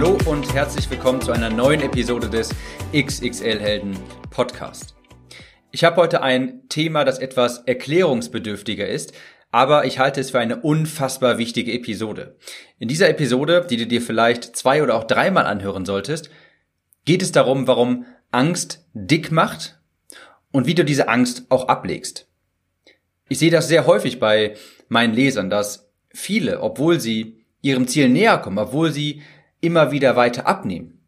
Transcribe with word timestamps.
Hallo 0.00 0.16
und 0.24 0.54
herzlich 0.54 0.88
willkommen 0.88 1.20
zu 1.20 1.30
einer 1.30 1.50
neuen 1.50 1.82
Episode 1.82 2.30
des 2.30 2.54
XXL 2.94 3.60
Helden 3.60 3.98
Podcast. 4.30 4.94
Ich 5.72 5.84
habe 5.84 5.96
heute 5.96 6.22
ein 6.22 6.66
Thema, 6.70 7.04
das 7.04 7.18
etwas 7.18 7.58
erklärungsbedürftiger 7.66 8.88
ist, 8.88 9.12
aber 9.50 9.84
ich 9.84 9.98
halte 9.98 10.22
es 10.22 10.30
für 10.30 10.38
eine 10.38 10.62
unfassbar 10.62 11.36
wichtige 11.36 11.74
Episode. 11.74 12.38
In 12.78 12.88
dieser 12.88 13.10
Episode, 13.10 13.66
die 13.68 13.76
du 13.76 13.86
dir 13.86 14.00
vielleicht 14.00 14.56
zwei 14.56 14.82
oder 14.82 14.94
auch 14.94 15.04
dreimal 15.04 15.44
anhören 15.44 15.84
solltest, 15.84 16.30
geht 17.04 17.20
es 17.20 17.30
darum, 17.30 17.66
warum 17.66 18.06
Angst 18.30 18.86
dick 18.94 19.30
macht 19.30 19.82
und 20.50 20.66
wie 20.66 20.74
du 20.74 20.82
diese 20.82 21.10
Angst 21.10 21.44
auch 21.50 21.68
ablegst. 21.68 22.26
Ich 23.28 23.38
sehe 23.38 23.50
das 23.50 23.68
sehr 23.68 23.84
häufig 23.84 24.18
bei 24.18 24.54
meinen 24.88 25.12
Lesern, 25.12 25.50
dass 25.50 25.90
viele, 26.08 26.62
obwohl 26.62 27.00
sie 27.00 27.44
ihrem 27.60 27.86
Ziel 27.86 28.08
näher 28.08 28.38
kommen, 28.38 28.56
obwohl 28.56 28.92
sie 28.92 29.20
immer 29.60 29.92
wieder 29.92 30.16
weiter 30.16 30.46
abnehmen. 30.46 31.00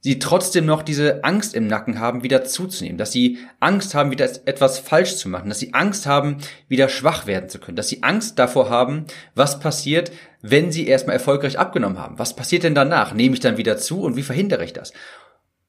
Sie 0.00 0.20
trotzdem 0.20 0.66
noch 0.66 0.82
diese 0.82 1.24
Angst 1.24 1.54
im 1.54 1.66
Nacken 1.66 1.98
haben, 1.98 2.22
wieder 2.22 2.44
zuzunehmen, 2.44 2.96
dass 2.96 3.10
sie 3.10 3.38
Angst 3.58 3.94
haben, 3.94 4.12
wieder 4.12 4.30
etwas 4.46 4.78
falsch 4.78 5.16
zu 5.16 5.28
machen, 5.28 5.48
dass 5.48 5.58
sie 5.58 5.74
Angst 5.74 6.06
haben, 6.06 6.36
wieder 6.68 6.88
schwach 6.88 7.26
werden 7.26 7.48
zu 7.48 7.58
können, 7.58 7.74
dass 7.74 7.88
sie 7.88 8.04
Angst 8.04 8.38
davor 8.38 8.70
haben, 8.70 9.06
was 9.34 9.58
passiert, 9.58 10.12
wenn 10.42 10.70
sie 10.70 10.86
erstmal 10.86 11.14
erfolgreich 11.14 11.58
abgenommen 11.58 11.98
haben. 11.98 12.20
Was 12.20 12.36
passiert 12.36 12.62
denn 12.62 12.76
danach? 12.76 13.14
Nehme 13.14 13.34
ich 13.34 13.40
dann 13.40 13.56
wieder 13.56 13.78
zu 13.78 14.02
und 14.02 14.14
wie 14.14 14.22
verhindere 14.22 14.64
ich 14.64 14.72
das? 14.72 14.92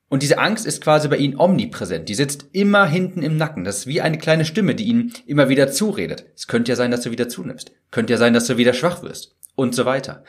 Und 0.10 0.24
diese 0.24 0.38
Angst 0.38 0.66
ist 0.66 0.82
quasi 0.82 1.08
bei 1.08 1.18
ihnen 1.18 1.40
omnipräsent. 1.40 2.08
Die 2.08 2.16
sitzt 2.16 2.46
immer 2.54 2.86
hinten 2.86 3.24
im 3.24 3.38
Nacken. 3.38 3.64
Das 3.64 3.80
ist 3.80 3.88
wie 3.88 4.02
eine 4.02 4.18
kleine 4.18 4.46
Stimme, 4.46 4.76
die 4.76 4.86
ihnen 4.86 5.14
immer 5.26 5.50
wieder 5.50 5.72
zuredet. 5.72 6.28
Es 6.36 6.48
könnte 6.48 6.72
ja 6.72 6.76
sein, 6.76 6.92
dass 6.92 7.02
du 7.02 7.12
wieder 7.12 7.28
zunimmst. 7.28 7.72
Könnte 7.92 8.14
ja 8.14 8.20
sein, 8.20 8.34
dass 8.34 8.46
du 8.46 8.58
wieder 8.58 8.74
schwach 8.74 9.02
wirst. 9.04 9.36
Und 9.56 9.76
so 9.76 9.86
weiter. 9.86 10.24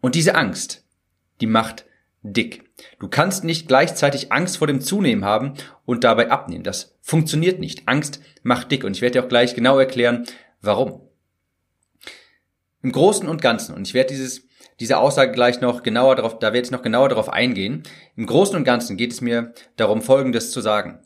Und 0.00 0.14
diese 0.14 0.34
Angst, 0.34 0.83
die 1.40 1.46
macht 1.46 1.84
dick. 2.22 2.64
Du 2.98 3.08
kannst 3.08 3.44
nicht 3.44 3.68
gleichzeitig 3.68 4.32
Angst 4.32 4.56
vor 4.56 4.66
dem 4.66 4.80
Zunehmen 4.80 5.24
haben 5.24 5.54
und 5.84 6.04
dabei 6.04 6.30
abnehmen. 6.30 6.64
Das 6.64 6.96
funktioniert 7.02 7.60
nicht. 7.60 7.86
Angst 7.86 8.20
macht 8.42 8.72
dick 8.72 8.84
und 8.84 8.96
ich 8.96 9.02
werde 9.02 9.20
dir 9.20 9.24
auch 9.24 9.28
gleich 9.28 9.54
genau 9.54 9.78
erklären, 9.78 10.26
warum. 10.60 11.02
Im 12.82 12.92
Großen 12.92 13.28
und 13.28 13.40
Ganzen, 13.40 13.74
und 13.74 13.86
ich 13.86 13.94
werde 13.94 14.12
dieses, 14.12 14.46
diese 14.80 14.98
Aussage 14.98 15.32
gleich 15.32 15.60
noch 15.60 15.82
genauer 15.82 16.16
darauf, 16.16 16.38
da 16.38 16.52
werde 16.52 16.66
ich 16.66 16.70
noch 16.70 16.82
genauer 16.82 17.08
darauf 17.08 17.28
eingehen. 17.28 17.82
Im 18.16 18.26
Großen 18.26 18.56
und 18.56 18.64
Ganzen 18.64 18.96
geht 18.96 19.12
es 19.12 19.20
mir 19.20 19.54
darum, 19.76 20.02
Folgendes 20.02 20.50
zu 20.50 20.60
sagen. 20.60 21.00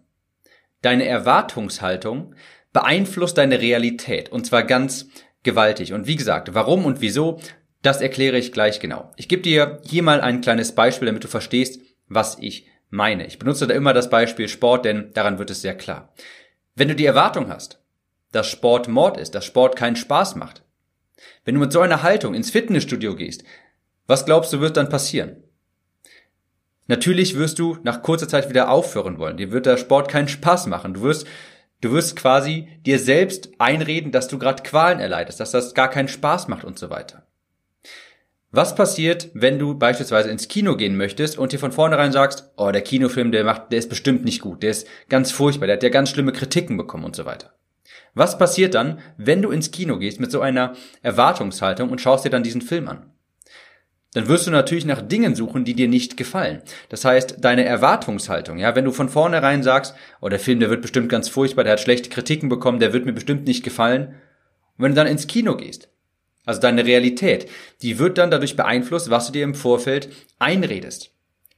Deine 0.83 1.07
Erwartungshaltung 1.07 2.35
beeinflusst 2.73 3.39
deine 3.39 3.61
Realität 3.61 4.31
und 4.31 4.47
zwar 4.47 4.63
ganz 4.63 5.09
gewaltig. 5.43 5.93
Und 5.93 6.07
wie 6.07 6.17
gesagt, 6.17 6.55
warum 6.55 6.85
und 6.85 7.01
wieso, 7.01 7.41
das 7.83 8.01
erkläre 8.01 8.39
ich 8.39 8.53
gleich 8.53 8.81
genau. 8.81 9.11
Ich 9.17 9.29
gebe 9.29 9.43
dir 9.43 9.81
hier 9.85 10.03
mal 10.03 10.21
ein 10.21 10.41
kleines 10.41 10.75
Beispiel, 10.75 11.07
damit 11.07 11.25
du 11.25 11.29
verstehst, 11.29 11.81
was 12.09 12.37
ich 12.41 12.67
meine. 12.91 13.27
Ich 13.27 13.39
benutze 13.39 13.67
da 13.67 13.75
immer 13.75 13.93
das 13.93 14.11
Beispiel 14.11 14.49
Sport, 14.49 14.85
denn 14.85 15.13
daran 15.13 15.39
wird 15.39 15.51
es 15.51 15.63
sehr 15.63 15.77
klar. 15.77 16.13
Wenn 16.75 16.89
du 16.89 16.95
die 16.95 17.07
Erwartung 17.07 17.49
hast, 17.49 17.83
dass 18.33 18.49
Sport 18.49 18.89
Mord 18.89 19.17
ist, 19.17 19.35
dass 19.35 19.45
Sport 19.45 19.77
keinen 19.77 19.97
Spaß 19.97 20.37
macht, 20.37 20.65
wenn 21.45 21.55
du 21.55 21.61
mit 21.61 21.73
so 21.73 21.81
einer 21.81 22.03
Haltung 22.03 22.35
ins 22.35 22.51
Fitnessstudio 22.51 23.17
gehst, 23.17 23.45
was 24.07 24.25
glaubst 24.25 24.53
du 24.53 24.61
wird 24.61 24.77
dann 24.77 24.89
passieren? 24.89 25.45
Natürlich 26.87 27.37
wirst 27.37 27.59
du 27.59 27.77
nach 27.83 28.03
kurzer 28.03 28.29
Zeit 28.29 28.49
wieder 28.49 28.71
aufhören 28.71 29.19
wollen. 29.19 29.37
Dir 29.37 29.53
wird 29.53 29.67
der 29.67 29.77
Sport 29.77 30.09
keinen 30.09 30.29
Spaß 30.29 30.67
machen. 30.67 30.95
Du 30.95 31.03
wirst, 31.03 31.27
du 31.83 31.93
wirst 31.93 32.17
quasi 32.17 32.81
dir 32.87 32.99
selbst 32.99 33.51
einreden, 33.59 34.11
dass 34.11 34.29
du 34.29 34.39
gerade 34.39 34.63
Qualen 34.63 34.99
erleidest, 34.99 35.39
dass 35.39 35.51
das 35.51 35.75
gar 35.75 35.91
keinen 35.91 36.09
Spaß 36.09 36.49
macht 36.49 36.65
und 36.65 36.79
so 36.79 36.89
weiter. 36.89 37.28
Was 38.51 38.75
passiert, 38.75 39.29
wenn 39.35 39.59
du 39.59 39.75
beispielsweise 39.75 40.31
ins 40.31 40.49
Kino 40.49 40.77
gehen 40.77 40.97
möchtest 40.97 41.37
und 41.37 41.53
dir 41.53 41.59
von 41.59 41.71
vornherein 41.73 42.13
sagst, 42.13 42.51
oh, 42.57 42.71
der 42.71 42.81
Kinofilm, 42.81 43.31
der 43.31 43.45
macht, 43.45 43.73
der 43.73 43.79
ist 43.79 43.91
bestimmt 43.91 44.25
nicht 44.25 44.41
gut, 44.41 44.63
der 44.63 44.71
ist 44.71 44.87
ganz 45.11 45.31
furchtbar, 45.31 45.67
der 45.67 45.77
hat 45.77 45.83
ja 45.83 45.91
ganz 45.91 46.09
schlimme 46.09 46.33
Kritiken 46.33 46.79
bekommen 46.79 47.05
und 47.05 47.15
so 47.15 47.27
weiter. 47.27 47.53
Was 48.15 48.39
passiert 48.39 48.75
dann, 48.75 49.01
wenn 49.19 49.43
du 49.43 49.51
ins 49.51 49.71
Kino 49.71 49.99
gehst 49.99 50.19
mit 50.19 50.33
so 50.33 50.41
einer 50.41 50.73
Erwartungshaltung 51.03 51.91
und 51.91 52.01
schaust 52.01 52.25
dir 52.25 52.31
dann 52.31 52.43
diesen 52.43 52.63
Film 52.63 52.89
an? 52.89 53.11
Dann 54.15 54.29
wirst 54.29 54.47
du 54.47 54.51
natürlich 54.51 54.87
nach 54.87 55.03
Dingen 55.03 55.35
suchen, 55.35 55.67
die 55.67 55.75
dir 55.75 55.87
nicht 55.87 56.17
gefallen. 56.17 56.63
Das 56.89 57.05
heißt, 57.05 57.45
deine 57.45 57.67
Erwartungshaltung, 57.67 58.59
ja, 58.59 58.75
wenn 58.75 58.87
du 58.87 58.93
von 58.93 59.11
vornherein 59.11 59.63
sagst, 59.63 59.95
oh, 60.23 60.31
der 60.31 60.41
Film, 60.41 60.61
der 60.61 60.71
wird 60.71 60.81
bestimmt 60.81 61.11
ganz 61.11 61.29
furchtbar, 61.29 61.65
der 61.65 61.75
hat 61.75 61.81
schlechte 61.81 62.09
Kritiken 62.09 62.49
bekommen, 62.49 62.81
der 62.81 62.95
wird 62.95 63.05
mir 63.05 63.13
bestimmt 63.13 63.47
nicht 63.47 63.63
gefallen. 63.63 64.15
Und 64.79 64.85
wenn 64.85 64.93
du 64.93 64.97
dann 64.97 65.07
ins 65.07 65.27
Kino 65.27 65.55
gehst, 65.57 65.91
also 66.49 66.63
deine 66.63 66.87
Realität, 66.87 67.47
die 67.83 67.99
wird 67.99 68.17
dann 68.17 68.31
dadurch 68.31 68.57
beeinflusst, 68.57 69.11
was 69.11 69.27
du 69.27 69.33
dir 69.33 69.45
im 69.45 69.55
Vorfeld 69.55 70.09
einredest. 70.39 71.11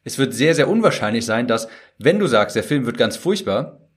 Es 0.02 0.18
wird 0.18 0.34
sehr, 0.34 0.56
sehr 0.56 0.68
unwahrscheinlich 0.68 1.24
sein, 1.24 1.46
dass, 1.46 1.68
wenn 1.98 2.18
du 2.18 2.26
sagst, 2.26 2.56
der 2.56 2.64
Film 2.64 2.86
wird 2.86 2.98
ganz 2.98 3.16
furchtbar, 3.16 3.88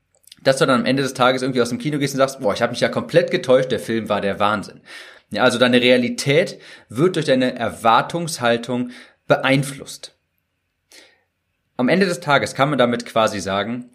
dass 0.43 0.57
du 0.57 0.67
dann 0.67 0.81
am 0.81 0.85
Ende 0.85 1.01
des 1.01 1.15
Tages 1.15 1.41
irgendwie 1.41 1.63
aus 1.63 1.69
dem 1.69 1.79
Kino 1.79 1.97
gehst 1.97 2.13
und 2.13 2.19
sagst, 2.19 2.41
boah, 2.41 2.53
ich 2.53 2.61
habe 2.61 2.73
mich 2.73 2.79
ja 2.81 2.89
komplett 2.89 3.31
getäuscht, 3.31 3.71
der 3.71 3.79
Film 3.79 4.07
war 4.07 4.21
der 4.21 4.39
Wahnsinn. 4.39 4.81
Ja, 5.31 5.41
also 5.41 5.57
deine 5.57 5.81
Realität 5.81 6.59
wird 6.89 7.15
durch 7.15 7.25
deine 7.25 7.55
Erwartungshaltung 7.57 8.91
beeinflusst. 9.27 10.15
Am 11.75 11.89
Ende 11.89 12.05
des 12.05 12.19
Tages 12.19 12.53
kann 12.53 12.69
man 12.69 12.77
damit 12.77 13.07
quasi 13.07 13.39
sagen, 13.39 13.89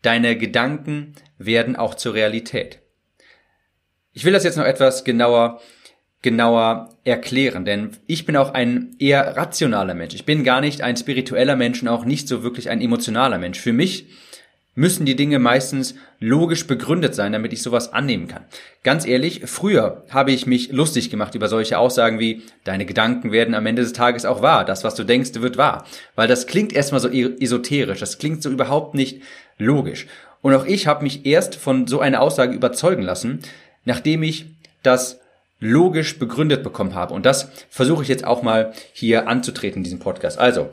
deine 0.00 0.36
Gedanken 0.36 1.14
werden 1.38 1.76
auch 1.76 1.94
zur 1.94 2.14
Realität. 2.14 2.80
Ich 4.12 4.24
will 4.24 4.32
das 4.32 4.42
jetzt 4.42 4.56
noch 4.56 4.64
etwas 4.64 5.04
genauer 5.04 5.60
genauer 6.22 6.90
erklären, 7.04 7.64
denn 7.64 7.90
ich 8.06 8.24
bin 8.26 8.36
auch 8.36 8.54
ein 8.54 8.94
eher 8.98 9.36
rationaler 9.36 9.94
Mensch. 9.94 10.14
Ich 10.14 10.24
bin 10.24 10.44
gar 10.44 10.60
nicht 10.60 10.80
ein 10.80 10.96
spiritueller 10.96 11.56
Mensch 11.56 11.82
und 11.82 11.88
auch 11.88 12.04
nicht 12.04 12.28
so 12.28 12.44
wirklich 12.44 12.70
ein 12.70 12.80
emotionaler 12.80 13.38
Mensch. 13.38 13.58
Für 13.58 13.72
mich 13.72 14.06
müssen 14.74 15.04
die 15.04 15.16
Dinge 15.16 15.38
meistens 15.38 15.94
logisch 16.18 16.66
begründet 16.66 17.14
sein, 17.14 17.32
damit 17.32 17.52
ich 17.52 17.62
sowas 17.62 17.92
annehmen 17.92 18.28
kann. 18.28 18.44
Ganz 18.84 19.06
ehrlich, 19.06 19.42
früher 19.44 20.04
habe 20.10 20.32
ich 20.32 20.46
mich 20.46 20.72
lustig 20.72 21.10
gemacht 21.10 21.34
über 21.34 21.48
solche 21.48 21.76
Aussagen 21.76 22.20
wie, 22.20 22.42
deine 22.64 22.86
Gedanken 22.86 23.32
werden 23.32 23.54
am 23.54 23.66
Ende 23.66 23.82
des 23.82 23.92
Tages 23.92 24.24
auch 24.24 24.40
wahr, 24.40 24.64
das, 24.64 24.84
was 24.84 24.94
du 24.94 25.04
denkst, 25.04 25.34
wird 25.34 25.58
wahr. 25.58 25.84
Weil 26.14 26.28
das 26.28 26.46
klingt 26.46 26.72
erstmal 26.72 27.00
so 27.00 27.08
esoterisch, 27.08 28.00
das 28.00 28.18
klingt 28.18 28.42
so 28.42 28.50
überhaupt 28.50 28.94
nicht 28.94 29.20
logisch. 29.58 30.06
Und 30.40 30.54
auch 30.54 30.64
ich 30.64 30.86
habe 30.86 31.02
mich 31.02 31.26
erst 31.26 31.54
von 31.56 31.86
so 31.86 32.00
einer 32.00 32.22
Aussage 32.22 32.54
überzeugen 32.54 33.02
lassen, 33.02 33.40
nachdem 33.84 34.22
ich 34.22 34.46
das 34.82 35.20
logisch 35.62 36.18
begründet 36.18 36.62
bekommen 36.62 36.94
habe. 36.94 37.14
Und 37.14 37.24
das 37.24 37.50
versuche 37.70 38.02
ich 38.02 38.08
jetzt 38.08 38.24
auch 38.24 38.42
mal 38.42 38.72
hier 38.92 39.28
anzutreten 39.28 39.78
in 39.78 39.84
diesem 39.84 40.00
Podcast. 40.00 40.38
Also, 40.38 40.68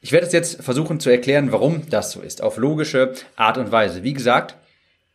ich 0.00 0.12
werde 0.12 0.26
es 0.26 0.32
jetzt 0.32 0.62
versuchen 0.62 0.98
zu 0.98 1.10
erklären, 1.10 1.52
warum 1.52 1.88
das 1.88 2.10
so 2.10 2.20
ist, 2.20 2.42
auf 2.42 2.56
logische 2.56 3.12
Art 3.36 3.58
und 3.58 3.70
Weise. 3.70 4.02
Wie 4.02 4.14
gesagt, 4.14 4.56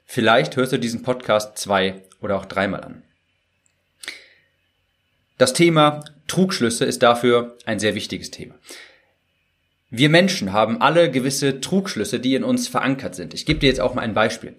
vielleicht 0.05 0.55
hörst 0.55 0.71
du 0.71 0.79
diesen 0.79 1.01
Podcast 1.01 1.57
zwei 1.57 2.01
oder 2.21 2.37
auch 2.37 2.45
dreimal 2.45 2.83
an. 2.83 3.03
Das 5.37 5.53
Thema 5.53 6.03
Trugschlüsse 6.27 6.85
ist 6.85 7.01
dafür 7.01 7.57
ein 7.65 7.79
sehr 7.79 7.95
wichtiges 7.95 8.29
Thema. 8.29 8.55
Wir 9.89 10.09
Menschen 10.09 10.53
haben 10.53 10.81
alle 10.81 11.09
gewisse 11.09 11.61
Trugschlüsse, 11.61 12.19
die 12.19 12.35
in 12.35 12.43
uns 12.43 12.67
verankert 12.67 13.15
sind. 13.15 13.33
Ich 13.33 13.47
gebe 13.47 13.59
dir 13.59 13.67
jetzt 13.67 13.81
auch 13.81 13.95
mal 13.95 14.03
ein 14.03 14.13
Beispiel. 14.13 14.55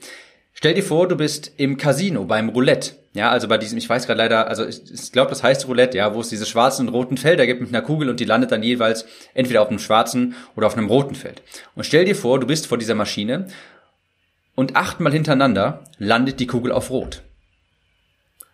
Stell 0.53 0.75
dir 0.75 0.83
vor, 0.83 1.09
du 1.09 1.17
bist 1.17 1.53
im 1.57 1.77
Casino 1.77 2.25
beim 2.25 2.51
Roulette 2.51 2.93
ja, 3.13 3.31
also 3.31 3.49
bei 3.49 3.59
diesem, 3.59 3.77
ich 3.77 3.89
weiß 3.89 4.07
gerade 4.07 4.19
leider, 4.19 4.47
also 4.47 4.65
ich, 4.65 4.83
ich 4.89 5.11
glaube, 5.11 5.31
das 5.31 5.43
heißt 5.43 5.67
Roulette, 5.67 5.99
ja, 5.99 6.15
wo 6.15 6.21
es 6.21 6.29
diese 6.29 6.47
schwarzen 6.47 6.87
und 6.87 6.95
roten 6.95 7.17
Felder 7.17 7.45
gibt 7.45 7.61
mit 7.61 7.71
einer 7.71 7.83
Kugel 7.83 8.09
und 8.09 8.21
die 8.21 8.25
landet 8.25 8.53
dann 8.53 8.63
jeweils 8.63 9.05
entweder 9.35 9.63
auf 9.63 9.69
einem 9.69 9.81
schwarzen 9.81 10.37
oder 10.55 10.69
auf 10.69 10.77
einem 10.77 10.87
roten 10.87 11.17
Feld. 11.17 11.43
Und 11.75 11.85
stell 11.85 12.05
dir 12.05 12.15
vor, 12.15 12.39
du 12.39 12.47
bist 12.47 12.69
vor 12.69 12.79
dieser 12.79 12.95
Maschine 12.95 13.49
und 14.55 14.77
achtmal 14.77 15.13
hintereinander 15.13 15.85
landet 15.99 16.39
die 16.39 16.47
Kugel 16.47 16.71
auf 16.71 16.91
Rot. 16.91 17.23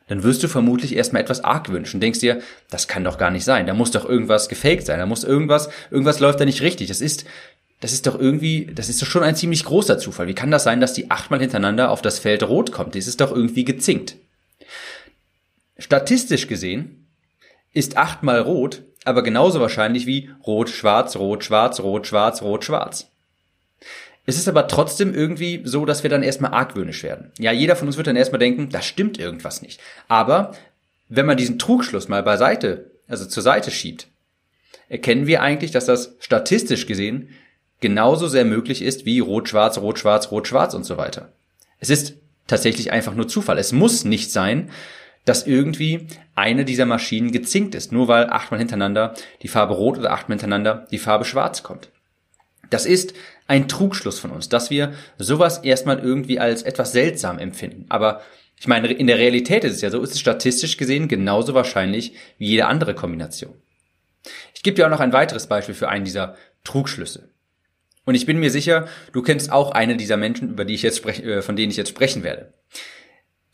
Dann 0.08 0.22
wirst 0.22 0.42
du 0.42 0.48
vermutlich 0.48 0.96
erstmal 0.96 1.20
etwas 1.20 1.42
arg 1.44 1.68
wünschen. 1.70 2.00
Denkst 2.00 2.20
dir, 2.20 2.40
das 2.70 2.86
kann 2.86 3.04
doch 3.04 3.18
gar 3.18 3.32
nicht 3.32 3.44
sein. 3.44 3.66
Da 3.66 3.74
muss 3.74 3.90
doch 3.90 4.08
irgendwas 4.08 4.48
gefaked 4.48 4.86
sein. 4.86 5.00
Da 5.00 5.06
muss 5.06 5.24
irgendwas, 5.24 5.68
irgendwas 5.90 6.20
läuft 6.20 6.40
da 6.40 6.44
nicht 6.44 6.62
richtig. 6.62 6.88
Das 6.88 7.00
ist, 7.00 7.26
das 7.80 7.92
ist 7.92 8.06
doch 8.06 8.18
irgendwie, 8.18 8.66
das 8.74 8.88
ist 8.88 9.00
doch 9.02 9.06
schon 9.06 9.22
ein 9.22 9.36
ziemlich 9.36 9.64
großer 9.64 9.98
Zufall. 9.98 10.26
Wie 10.26 10.34
kann 10.34 10.50
das 10.50 10.64
sein, 10.64 10.80
dass 10.80 10.94
die 10.94 11.10
achtmal 11.10 11.40
hintereinander 11.40 11.90
auf 11.90 12.02
das 12.02 12.18
Feld 12.18 12.42
rot 12.42 12.72
kommt? 12.72 12.94
Das 12.94 13.06
ist 13.06 13.20
doch 13.20 13.32
irgendwie 13.32 13.64
gezinkt. 13.64 14.16
Statistisch 15.78 16.46
gesehen 16.46 17.06
ist 17.72 17.96
achtmal 17.96 18.40
rot 18.40 18.82
aber 19.06 19.22
genauso 19.22 19.60
wahrscheinlich 19.60 20.06
wie 20.06 20.30
rot, 20.44 20.68
schwarz, 20.68 21.14
rot, 21.14 21.44
schwarz, 21.44 21.78
rot, 21.78 22.08
schwarz, 22.08 22.42
rot, 22.42 22.64
schwarz. 22.64 23.08
Es 24.26 24.36
ist 24.36 24.48
aber 24.48 24.66
trotzdem 24.66 25.14
irgendwie 25.14 25.62
so, 25.64 25.84
dass 25.86 26.02
wir 26.02 26.10
dann 26.10 26.24
erstmal 26.24 26.52
argwöhnisch 26.52 27.04
werden. 27.04 27.30
Ja, 27.38 27.52
jeder 27.52 27.76
von 27.76 27.86
uns 27.86 27.96
wird 27.96 28.08
dann 28.08 28.16
erstmal 28.16 28.40
denken, 28.40 28.68
da 28.70 28.82
stimmt 28.82 29.16
irgendwas 29.20 29.62
nicht. 29.62 29.80
Aber 30.08 30.56
wenn 31.08 31.24
man 31.24 31.36
diesen 31.36 31.60
Trugschluss 31.60 32.08
mal 32.08 32.24
beiseite, 32.24 32.90
also 33.06 33.26
zur 33.26 33.44
Seite 33.44 33.70
schiebt, 33.70 34.08
erkennen 34.88 35.28
wir 35.28 35.40
eigentlich, 35.40 35.70
dass 35.70 35.86
das 35.86 36.16
statistisch 36.18 36.86
gesehen 36.86 37.28
genauso 37.80 38.28
sehr 38.28 38.44
möglich 38.44 38.82
ist 38.82 39.04
wie 39.04 39.20
rot, 39.20 39.48
schwarz, 39.48 39.78
rot, 39.78 39.98
schwarz, 39.98 40.30
rot, 40.30 40.48
schwarz 40.48 40.74
und 40.74 40.84
so 40.84 40.96
weiter. 40.96 41.32
Es 41.78 41.90
ist 41.90 42.14
tatsächlich 42.46 42.92
einfach 42.92 43.14
nur 43.14 43.28
Zufall. 43.28 43.58
Es 43.58 43.72
muss 43.72 44.04
nicht 44.04 44.32
sein, 44.32 44.70
dass 45.24 45.46
irgendwie 45.46 46.06
eine 46.34 46.64
dieser 46.64 46.86
Maschinen 46.86 47.32
gezinkt 47.32 47.74
ist, 47.74 47.92
nur 47.92 48.08
weil 48.08 48.30
achtmal 48.30 48.60
hintereinander 48.60 49.14
die 49.42 49.48
Farbe 49.48 49.74
rot 49.74 49.98
oder 49.98 50.12
achtmal 50.12 50.36
hintereinander 50.36 50.86
die 50.90 50.98
Farbe 50.98 51.24
schwarz 51.24 51.62
kommt. 51.62 51.90
Das 52.70 52.86
ist 52.86 53.14
ein 53.46 53.68
Trugschluss 53.68 54.18
von 54.18 54.30
uns, 54.30 54.48
dass 54.48 54.70
wir 54.70 54.94
sowas 55.18 55.58
erstmal 55.58 55.98
irgendwie 55.98 56.38
als 56.38 56.62
etwas 56.62 56.92
seltsam 56.92 57.38
empfinden. 57.38 57.86
Aber 57.88 58.22
ich 58.58 58.68
meine, 58.68 58.90
in 58.90 59.06
der 59.06 59.18
Realität 59.18 59.64
ist 59.64 59.74
es 59.74 59.80
ja 59.82 59.90
so, 59.90 60.00
ist 60.02 60.12
es 60.12 60.20
statistisch 60.20 60.76
gesehen 60.76 61.08
genauso 61.08 61.54
wahrscheinlich 61.54 62.14
wie 62.38 62.48
jede 62.48 62.66
andere 62.66 62.94
Kombination. 62.94 63.54
Ich 64.54 64.62
gebe 64.62 64.74
dir 64.74 64.86
auch 64.86 64.90
noch 64.90 65.00
ein 65.00 65.12
weiteres 65.12 65.46
Beispiel 65.46 65.74
für 65.74 65.88
einen 65.88 66.04
dieser 66.04 66.36
Trugschlüsse. 66.64 67.28
Und 68.06 68.14
ich 68.14 68.24
bin 68.24 68.38
mir 68.38 68.50
sicher, 68.50 68.86
du 69.12 69.20
kennst 69.20 69.52
auch 69.52 69.72
eine 69.72 69.96
dieser 69.96 70.16
Menschen, 70.16 70.50
über 70.50 70.64
die 70.64 70.74
ich 70.74 70.82
jetzt 70.82 70.96
spreche, 70.96 71.22
äh, 71.24 71.42
von 71.42 71.56
denen 71.56 71.70
ich 71.70 71.76
jetzt 71.76 71.90
sprechen 71.90 72.22
werde. 72.22 72.54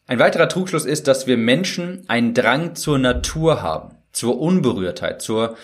Ein 0.06 0.18
weiterer 0.18 0.48
Trugschluss 0.48 0.84
ist, 0.84 1.08
dass 1.08 1.26
wir 1.26 1.36
Menschen 1.36 2.04
einen 2.08 2.34
Drang 2.34 2.74
zur 2.74 2.98
Natur 2.98 3.62
haben, 3.62 3.96
zur 4.12 4.38
Unberührtheit, 4.38 5.22
zur 5.22 5.56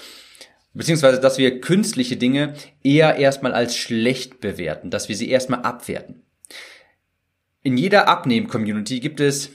beziehungsweise 0.72 1.20
dass 1.20 1.38
wir 1.38 1.60
künstliche 1.60 2.16
Dinge 2.16 2.54
eher 2.82 3.16
erstmal 3.16 3.52
als 3.52 3.76
schlecht 3.76 4.40
bewerten, 4.40 4.90
dass 4.90 5.08
wir 5.08 5.16
sie 5.16 5.28
erstmal 5.28 5.62
abwerten. 5.62 6.22
In 7.62 7.76
jeder 7.76 8.08
Abnehmen-Community 8.08 9.00
gibt 9.00 9.20
es 9.20 9.50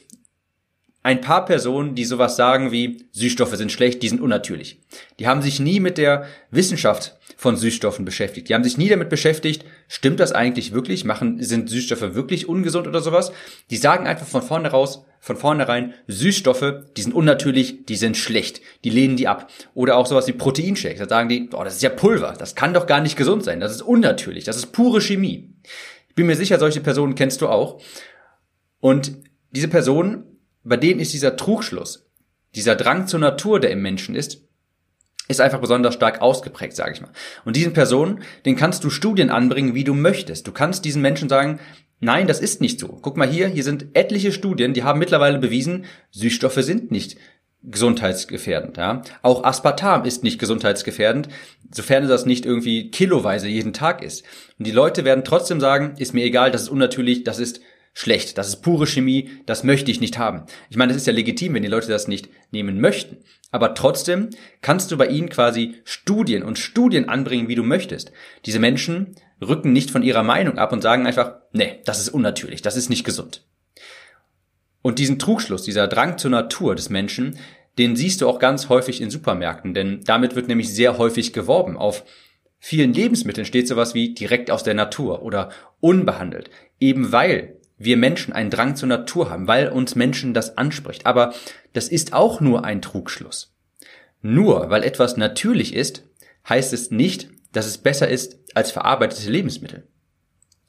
ein 1.01 1.21
paar 1.21 1.45
Personen, 1.45 1.95
die 1.95 2.05
sowas 2.05 2.35
sagen 2.35 2.71
wie 2.71 3.05
Süßstoffe 3.11 3.55
sind 3.55 3.71
schlecht, 3.71 4.03
die 4.03 4.09
sind 4.09 4.21
unnatürlich. 4.21 4.81
Die 5.19 5.27
haben 5.27 5.41
sich 5.41 5.59
nie 5.59 5.79
mit 5.79 5.97
der 5.97 6.27
Wissenschaft 6.51 7.17
von 7.43 7.57
Süßstoffen 7.57 8.05
beschäftigt. 8.05 8.49
Die 8.49 8.55
haben 8.55 8.63
sich 8.63 8.77
nie 8.77 8.89
damit 8.89 9.09
beschäftigt, 9.09 9.65
stimmt 9.87 10.19
das 10.19 10.31
eigentlich 10.31 10.71
wirklich? 10.71 11.05
Machen, 11.05 11.43
sind 11.43 11.69
Süßstoffe 11.69 12.15
wirklich 12.15 12.49
ungesund 12.49 12.87
oder 12.87 13.01
sowas? 13.01 13.31
Die 13.69 13.77
sagen 13.77 14.07
einfach 14.07 14.25
von 14.25 14.41
vorne 14.41 14.69
raus, 14.69 15.05
von 15.19 15.37
vornherein, 15.37 15.93
Süßstoffe, 16.07 16.85
die 16.97 17.01
sind 17.01 17.13
unnatürlich, 17.13 17.85
die 17.85 17.97
sind 17.97 18.17
schlecht. 18.17 18.61
Die 18.83 18.89
lehnen 18.89 19.17
die 19.17 19.27
ab. 19.27 19.51
Oder 19.73 19.97
auch 19.97 20.07
sowas 20.07 20.27
wie 20.27 20.33
Proteinshakes. 20.33 20.99
Da 20.99 21.07
sagen 21.07 21.29
die, 21.29 21.49
oh, 21.53 21.63
das 21.63 21.75
ist 21.75 21.83
ja 21.83 21.89
Pulver. 21.89 22.33
Das 22.39 22.55
kann 22.55 22.73
doch 22.73 22.87
gar 22.87 23.01
nicht 23.01 23.17
gesund 23.17 23.43
sein. 23.43 23.59
Das 23.59 23.71
ist 23.71 23.81
unnatürlich. 23.81 24.45
Das 24.45 24.57
ist 24.57 24.71
pure 24.71 25.01
Chemie. 25.01 25.53
Ich 26.09 26.15
bin 26.15 26.25
mir 26.25 26.35
sicher, 26.35 26.57
solche 26.57 26.81
Personen 26.81 27.15
kennst 27.15 27.41
du 27.41 27.47
auch. 27.47 27.81
Und 28.79 29.13
diese 29.51 29.67
Personen 29.67 30.33
bei 30.63 30.77
denen 30.77 30.99
ist 30.99 31.13
dieser 31.13 31.35
Trugschluss, 31.35 32.09
dieser 32.55 32.75
Drang 32.75 33.07
zur 33.07 33.19
Natur, 33.19 33.59
der 33.59 33.71
im 33.71 33.81
Menschen 33.81 34.15
ist, 34.15 34.42
ist 35.27 35.41
einfach 35.41 35.59
besonders 35.59 35.93
stark 35.93 36.21
ausgeprägt, 36.21 36.75
sage 36.75 36.93
ich 36.93 37.01
mal. 37.01 37.11
Und 37.45 37.55
diesen 37.55 37.73
Personen, 37.73 38.21
den 38.45 38.55
kannst 38.55 38.83
du 38.83 38.89
Studien 38.89 39.29
anbringen, 39.29 39.73
wie 39.73 39.83
du 39.83 39.93
möchtest. 39.93 40.47
Du 40.47 40.51
kannst 40.51 40.85
diesen 40.85 41.01
Menschen 41.01 41.29
sagen, 41.29 41.59
nein, 41.99 42.27
das 42.27 42.39
ist 42.39 42.61
nicht 42.61 42.79
so. 42.79 42.87
Guck 43.01 43.17
mal 43.17 43.27
hier, 43.27 43.47
hier 43.47 43.63
sind 43.63 43.87
etliche 43.93 44.31
Studien, 44.31 44.73
die 44.73 44.83
haben 44.83 44.99
mittlerweile 44.99 45.39
bewiesen, 45.39 45.85
Süßstoffe 46.11 46.61
sind 46.63 46.91
nicht 46.91 47.17
gesundheitsgefährdend. 47.63 48.77
Ja? 48.77 49.01
Auch 49.21 49.43
Aspartam 49.45 50.03
ist 50.03 50.23
nicht 50.23 50.39
gesundheitsgefährdend, 50.39 51.29
sofern 51.71 52.07
das 52.07 52.25
nicht 52.25 52.45
irgendwie 52.45 52.91
kiloweise 52.91 53.47
jeden 53.47 53.71
Tag 53.73 54.03
ist. 54.03 54.23
Und 54.59 54.67
die 54.67 54.71
Leute 54.71 55.05
werden 55.05 55.23
trotzdem 55.23 55.61
sagen, 55.61 55.95
ist 55.97 56.13
mir 56.13 56.25
egal, 56.25 56.51
das 56.51 56.63
ist 56.63 56.69
unnatürlich, 56.69 57.23
das 57.23 57.39
ist 57.39 57.61
schlecht. 57.93 58.37
Das 58.37 58.47
ist 58.47 58.57
pure 58.57 58.87
Chemie, 58.87 59.29
das 59.45 59.63
möchte 59.63 59.91
ich 59.91 60.01
nicht 60.01 60.17
haben. 60.17 60.43
Ich 60.69 60.77
meine, 60.77 60.91
das 60.91 61.01
ist 61.01 61.07
ja 61.07 61.13
legitim, 61.13 61.53
wenn 61.53 61.63
die 61.63 61.69
Leute 61.69 61.87
das 61.87 62.07
nicht 62.07 62.29
nehmen 62.51 62.81
möchten. 62.81 63.17
Aber 63.51 63.75
trotzdem 63.75 64.31
kannst 64.61 64.91
du 64.91 64.97
bei 64.97 65.07
ihnen 65.07 65.29
quasi 65.29 65.75
Studien 65.83 66.43
und 66.43 66.57
Studien 66.57 67.07
anbringen, 67.07 67.47
wie 67.47 67.55
du 67.55 67.63
möchtest. 67.63 68.11
Diese 68.45 68.59
Menschen 68.59 69.15
rücken 69.41 69.73
nicht 69.73 69.91
von 69.91 70.03
ihrer 70.03 70.23
Meinung 70.23 70.57
ab 70.57 70.73
und 70.73 70.81
sagen 70.81 71.05
einfach, 71.05 71.35
nee, 71.51 71.79
das 71.85 71.99
ist 71.99 72.09
unnatürlich, 72.09 72.61
das 72.61 72.75
ist 72.75 72.89
nicht 72.89 73.03
gesund. 73.03 73.45
Und 74.81 74.99
diesen 74.99 75.19
Trugschluss, 75.19 75.63
dieser 75.63 75.87
Drang 75.87 76.17
zur 76.17 76.31
Natur 76.31 76.75
des 76.75 76.89
Menschen, 76.89 77.37
den 77.77 77.95
siehst 77.95 78.21
du 78.21 78.27
auch 78.27 78.39
ganz 78.39 78.69
häufig 78.69 79.01
in 79.01 79.09
Supermärkten, 79.09 79.73
denn 79.73 80.01
damit 80.03 80.35
wird 80.35 80.47
nämlich 80.47 80.73
sehr 80.73 80.97
häufig 80.97 81.33
geworben. 81.33 81.77
Auf 81.77 82.03
vielen 82.59 82.93
Lebensmitteln 82.93 83.45
steht 83.45 83.67
sowas 83.67 83.93
wie 83.93 84.13
direkt 84.13 84.51
aus 84.51 84.63
der 84.63 84.73
Natur 84.73 85.23
oder 85.23 85.49
unbehandelt, 85.79 86.49
eben 86.79 87.11
weil 87.11 87.57
wir 87.77 87.97
Menschen 87.97 88.33
einen 88.33 88.49
Drang 88.49 88.75
zur 88.75 88.87
Natur 88.87 89.29
haben, 89.29 89.47
weil 89.47 89.69
uns 89.69 89.95
Menschen 89.95 90.33
das 90.33 90.57
anspricht. 90.57 91.05
Aber 91.05 91.33
das 91.73 91.89
ist 91.89 92.13
auch 92.13 92.39
nur 92.41 92.65
ein 92.65 92.81
Trugschluss. 92.81 93.53
Nur 94.21 94.69
weil 94.69 94.83
etwas 94.83 95.17
natürlich 95.17 95.73
ist, 95.73 96.03
heißt 96.47 96.73
es 96.73 96.91
nicht, 96.91 97.29
dass 97.51 97.67
es 97.67 97.77
besser 97.77 98.07
ist 98.07 98.39
als 98.53 98.71
verarbeitete 98.71 99.29
Lebensmittel. 99.29 99.87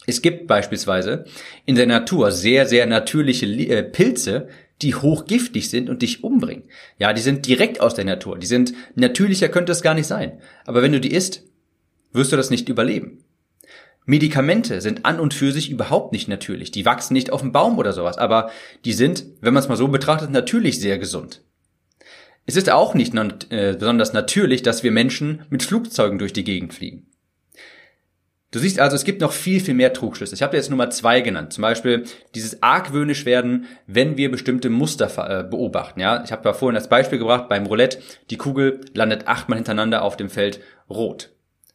Es 0.06 0.22
gibt 0.22 0.46
beispielsweise 0.46 1.24
in 1.64 1.76
der 1.76 1.86
Natur 1.86 2.30
sehr, 2.30 2.66
sehr 2.66 2.86
natürliche 2.86 3.46
äh, 3.46 3.82
Pilze, 3.82 4.48
die 4.82 4.94
hochgiftig 4.94 5.70
sind 5.70 5.88
und 5.88 6.02
dich 6.02 6.24
umbringen. 6.24 6.64
Ja, 6.98 7.12
die 7.12 7.22
sind 7.22 7.46
direkt 7.46 7.80
aus 7.80 7.94
der 7.94 8.04
Natur. 8.04 8.38
Die 8.38 8.46
sind 8.46 8.74
natürlicher 8.96 9.48
könnte 9.48 9.72
es 9.72 9.82
gar 9.82 9.94
nicht 9.94 10.06
sein. 10.06 10.40
Aber 10.66 10.82
wenn 10.82 10.92
du 10.92 11.00
die 11.00 11.14
isst, 11.14 11.44
wirst 12.12 12.32
du 12.32 12.36
das 12.36 12.50
nicht 12.50 12.68
überleben. 12.68 13.23
Medikamente 14.06 14.80
sind 14.80 15.06
an 15.06 15.18
und 15.18 15.32
für 15.32 15.52
sich 15.52 15.70
überhaupt 15.70 16.12
nicht 16.12 16.28
natürlich. 16.28 16.70
Die 16.70 16.84
wachsen 16.84 17.14
nicht 17.14 17.32
auf 17.32 17.40
dem 17.40 17.52
Baum 17.52 17.78
oder 17.78 17.92
sowas, 17.92 18.18
aber 18.18 18.50
die 18.84 18.92
sind, 18.92 19.24
wenn 19.40 19.54
man 19.54 19.62
es 19.62 19.68
mal 19.68 19.76
so 19.76 19.88
betrachtet, 19.88 20.30
natürlich 20.30 20.80
sehr 20.80 20.98
gesund. 20.98 21.42
Es 22.46 22.56
ist 22.56 22.70
auch 22.70 22.94
nicht 22.94 23.14
äh, 23.14 23.76
besonders 23.78 24.12
natürlich, 24.12 24.62
dass 24.62 24.82
wir 24.82 24.90
Menschen 24.90 25.46
mit 25.48 25.62
Flugzeugen 25.62 26.18
durch 26.18 26.34
die 26.34 26.44
Gegend 26.44 26.74
fliegen. 26.74 27.06
Du 28.50 28.60
siehst 28.60 28.78
also, 28.78 28.94
es 28.94 29.02
gibt 29.02 29.20
noch 29.20 29.32
viel, 29.32 29.58
viel 29.58 29.74
mehr 29.74 29.92
Trugschlüsse. 29.92 30.34
Ich 30.34 30.42
habe 30.42 30.56
jetzt 30.56 30.70
Nummer 30.70 30.88
zwei 30.88 31.22
genannt. 31.22 31.52
Zum 31.52 31.62
Beispiel 31.62 32.04
dieses 32.36 32.62
argwöhnisch 32.62 33.26
werden, 33.26 33.66
wenn 33.88 34.16
wir 34.16 34.30
bestimmte 34.30 34.70
Muster 34.70 35.08
äh, 35.40 35.42
beobachten. 35.42 35.98
Ja, 35.98 36.22
ich 36.22 36.30
habe 36.30 36.48
ja 36.48 36.52
vorhin 36.52 36.76
das 36.76 36.88
Beispiel 36.88 37.18
gebracht 37.18 37.48
beim 37.48 37.66
Roulette. 37.66 37.98
Die 38.30 38.36
Kugel 38.36 38.82
landet 38.94 39.26
achtmal 39.26 39.58
hintereinander 39.58 40.02
auf 40.02 40.16
dem 40.16 40.30
Feld 40.30 40.60
rot. 40.88 41.33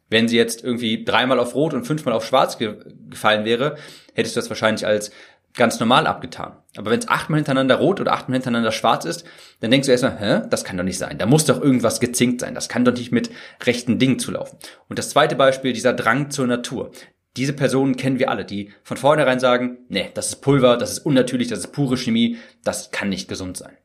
Wenn 0.10 0.28
sie 0.28 0.38
jetzt 0.38 0.63
irgendwie 0.63 1.04
dreimal 1.04 1.39
auf 1.39 1.56
Rot 1.56 1.74
und 1.74 1.86
fünfmal 1.86 2.13
auf 2.13 2.25
Schwarz 2.25 2.58
ge 2.58 2.75
gefallen 3.10 3.46
wäre, 3.46 3.75
hättest 4.13 4.36
du 4.36 4.39
das 4.39 4.50
wahrscheinlich 4.50 4.86
als 4.86 5.12
ganz 5.54 5.80
normal 5.80 6.08
abgetan. 6.08 6.58
Aber 6.78 6.92
wenn 6.92 7.00
es 7.00 7.08
achtmal 7.08 7.39
hintereinander 7.39 7.75
rot 7.75 8.00
oder 8.00 8.13
achtmal 8.13 8.36
hintereinander 8.36 8.72
schwarz 8.72 9.06
ist, 9.06 9.25
dann 9.60 9.72
denkst 9.72 9.88
du 9.88 9.92
erstmal, 9.92 10.20
hä, 10.20 10.48
das 10.50 10.63
kann 10.63 10.78
doch 10.78 10.84
nicht 10.84 10.98
sein. 10.98 11.18
Da 11.18 11.25
muss 11.25 11.46
doch 11.46 11.62
irgendwas 11.62 12.00
gezinkt 12.00 12.42
sein. 12.42 12.56
Das 12.56 12.70
kann 12.70 12.86
doch 12.86 12.94
nicht 12.94 13.12
mit 13.12 13.32
rechten 13.63 14.00
Dingen 14.00 14.20
zulaufen. 14.20 14.60
Und 14.88 15.00
das 15.00 15.10
zweite 15.10 15.36
Beispiel, 15.36 15.74
dieser 15.74 15.94
Drang 15.94 16.30
zur 16.30 16.48
Natur. 16.48 16.92
Diese 17.36 17.54
Personen 17.54 17.96
kennen 17.96 18.20
wir 18.20 18.30
alle, 18.30 18.46
die 18.46 18.72
von 18.84 18.98
vornherein 18.98 19.39
sagen, 19.39 19.80
nee, 19.88 20.10
das 20.13 20.28
ist 20.28 20.36
Pulver, 20.38 20.78
das 20.78 20.92
ist 20.92 21.00
unnatürlich, 21.00 21.48
das 21.48 21.60
ist 21.60 21.72
pure 21.72 21.98
Chemie, 21.98 22.38
das 22.63 22.92
kann 22.92 23.10
nicht 23.10 23.28
gesund 23.28 23.58
sein. 23.58 23.78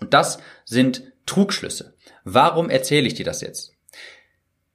Und 0.00 0.14
das 0.14 0.38
sind 0.64 1.02
Trugschlüsse. 1.26 1.94
Warum 2.24 2.70
erzähle 2.70 3.06
ich 3.06 3.14
dir 3.14 3.24
das 3.24 3.40
jetzt? 3.40 3.75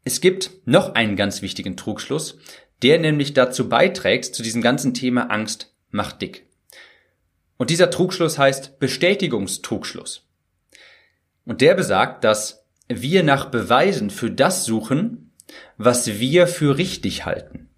Es 0.04 0.22
gibt 0.22 0.52
noch 0.66 0.96
einen 0.96 1.16
ganz 1.16 1.42
wichtigen 1.42 1.78
Trugschluss, 1.78 2.38
der 2.82 3.00
nämlich 3.00 3.34
dazu 3.34 3.70
beiträgt, 3.70 4.26
zu 4.34 4.42
diesem 4.42 4.62
ganzen 4.62 4.94
Thema 4.94 5.30
Angst 5.30 5.74
macht 5.90 6.22
dick. 6.22 6.48
Und 7.58 7.70
dieser 7.70 7.92
Trugschluss 7.92 8.40
heißt 8.40 8.80
Bestätigungstrugschluss. 8.80 10.28
Und 11.46 11.62
der 11.62 11.76
besagt, 11.76 12.24
dass 12.24 12.66
wir 12.88 13.24
nach 13.24 13.46
Beweisen 13.46 14.10
für 14.10 14.32
das 14.32 14.66
suchen, 14.66 15.32
was 15.78 16.20
wir 16.20 16.48
für 16.48 16.78
richtig 16.78 17.26
halten. 17.26 17.70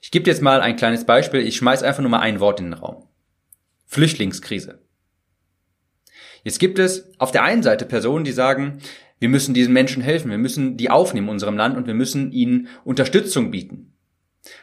Ich 0.00 0.10
gebe 0.10 0.28
jetzt 0.28 0.42
mal 0.42 0.60
ein 0.60 0.76
kleines 0.76 1.04
Beispiel. 1.04 1.40
Ich 1.40 1.56
schmeiß 1.56 1.82
einfach 1.82 2.00
nur 2.00 2.10
mal 2.10 2.20
ein 2.20 2.40
Wort 2.40 2.60
in 2.60 2.66
den 2.66 2.74
Raum. 2.74 3.06
Flüchtlingskrise. 3.86 4.80
Jetzt 6.42 6.58
gibt 6.58 6.78
es 6.78 7.10
auf 7.18 7.32
der 7.32 7.42
einen 7.42 7.62
Seite 7.62 7.84
Personen, 7.84 8.24
die 8.24 8.32
sagen, 8.32 8.78
wir 9.20 9.28
müssen 9.28 9.54
diesen 9.54 9.72
Menschen 9.72 10.02
helfen, 10.02 10.30
wir 10.30 10.38
müssen 10.38 10.76
die 10.76 10.90
aufnehmen 10.90 11.28
in 11.28 11.34
unserem 11.34 11.56
Land 11.56 11.76
und 11.76 11.86
wir 11.86 11.94
müssen 11.94 12.32
ihnen 12.32 12.68
Unterstützung 12.84 13.50
bieten. 13.50 13.92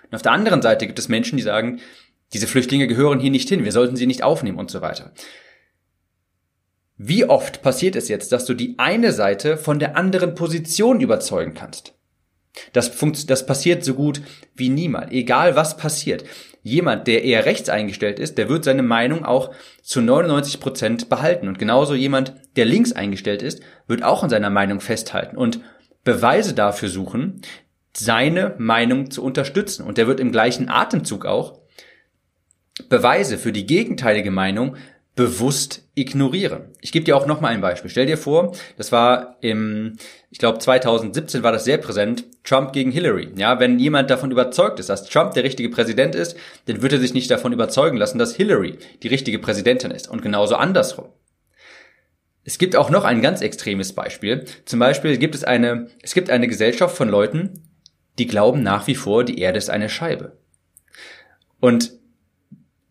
Und 0.10 0.16
auf 0.16 0.24
der 0.24 0.32
anderen 0.34 0.62
Seite 0.62 0.88
gibt 0.88 1.00
es 1.00 1.08
Menschen, 1.08 1.38
die 1.38 1.44
sagen, 1.44 1.80
diese 2.34 2.48
Flüchtlinge 2.48 2.88
gehören 2.88 3.20
hier 3.20 3.32
nicht 3.32 3.48
hin, 3.48 3.64
wir 3.64 3.72
sollten 3.72 3.96
sie 3.96 4.08
nicht 4.08 4.24
aufnehmen 4.24 4.58
und 4.58 4.70
so 4.70 4.82
weiter. 4.82 5.14
Wie 6.98 7.26
oft 7.26 7.62
passiert 7.62 7.96
es 7.96 8.10
jetzt, 8.10 8.32
dass 8.32 8.46
du 8.46 8.56
die 8.56 8.80
eine 8.80 9.12
Seite 9.12 9.58
von 9.58 9.78
der 9.78 9.96
anderen 9.96 10.34
Position 10.34 11.00
überzeugen 11.00 11.54
kannst? 11.54 11.94
Das, 12.74 12.92
das 13.28 13.46
passiert 13.46 13.84
so 13.84 13.94
gut 13.94 14.22
wie 14.56 14.70
niemals. 14.70 15.12
Egal 15.12 15.56
was 15.56 15.78
passiert. 15.78 16.26
Jemand, 16.64 17.08
der 17.08 17.24
eher 17.24 17.46
rechts 17.46 17.70
eingestellt 17.70 18.20
ist, 18.20 18.38
der 18.38 18.50
wird 18.50 18.64
seine 18.64 18.84
Meinung 18.84 19.24
auch 19.26 19.54
zu 19.82 20.02
99 20.02 20.60
Prozent 20.60 21.10
behalten. 21.10 21.48
Und 21.48 21.60
genauso 21.60 21.94
jemand, 21.96 22.34
der 22.56 22.66
links 22.66 22.92
eingestellt 22.92 23.42
ist, 23.42 23.62
wird 23.88 24.04
auch 24.04 24.24
an 24.24 24.30
seiner 24.30 24.50
Meinung 24.50 24.82
festhalten 24.82 25.38
und 25.38 25.62
Beweise 26.04 26.54
dafür 26.54 26.90
suchen, 26.90 27.42
seine 27.96 28.56
Meinung 28.58 29.12
zu 29.12 29.24
unterstützen. 29.24 29.86
Und 29.86 29.98
der 29.98 30.08
wird 30.08 30.20
im 30.20 30.32
gleichen 30.32 30.70
Atemzug 30.70 31.26
auch 31.26 31.60
Beweise 32.90 33.38
für 33.38 33.52
die 33.52 33.66
gegenteilige 33.66 34.32
Meinung 34.32 34.78
bewusst 35.18 35.84
ignorieren. 35.96 36.68
Ich 36.80 36.94
gebe 36.94 37.04
dir 37.04 37.18
auch 37.18 37.26
noch 37.26 37.42
mal 37.42 37.50
ein 37.50 37.60
Beispiel. 37.60 37.90
Stell 37.90 38.06
dir 38.06 38.18
vor, 38.18 38.56
das 38.78 38.94
war 38.94 39.36
im, 39.42 39.98
ich 40.30 40.38
glaube 40.38 40.60
2017 40.60 41.44
war 41.44 41.52
das 41.52 41.66
sehr 41.66 41.80
präsent, 41.80 42.24
Trump 42.46 42.72
gegen 42.72 42.92
Hillary. 42.92 43.32
Ja, 43.36 43.60
wenn 43.60 43.80
jemand 43.80 44.10
davon 44.10 44.32
überzeugt 44.32 44.80
ist, 44.80 44.90
dass 44.90 45.10
Trump 45.10 45.34
der 45.34 45.44
richtige 45.44 45.70
Präsident 45.70 46.16
ist, 46.16 46.38
dann 46.68 46.82
wird 46.82 46.94
er 46.94 47.00
sich 47.00 47.14
nicht 47.14 47.30
davon 47.30 47.52
überzeugen 47.52 47.98
lassen, 47.98 48.20
dass 48.20 48.36
Hillary 48.36 48.78
die 49.04 49.08
richtige 49.10 49.40
Präsidentin 49.40 49.92
ist 49.92 50.08
und 50.08 50.22
genauso 50.22 50.56
andersrum. 50.56 51.08
Es 52.46 52.60
gibt 52.60 52.78
auch 52.78 52.90
noch 52.90 53.04
ein 53.04 53.22
ganz 53.22 53.42
extremes 53.42 53.94
Beispiel. 53.94 54.46
Zum 54.66 54.80
Beispiel 54.80 55.18
gibt 55.18 55.36
es 55.36 55.44
eine, 55.44 55.88
es 56.02 56.14
gibt 56.14 56.30
eine 56.30 56.48
Gesellschaft 56.48 56.96
von 56.96 57.10
Leuten, 57.10 57.64
die 58.20 58.28
glauben 58.28 58.64
nach 58.64 58.88
wie 58.88 58.96
vor, 58.96 59.26
die 59.26 59.40
Erde 59.40 59.58
ist 59.58 59.70
eine 59.70 59.90
Scheibe. 59.90 60.38
Und 61.60 61.97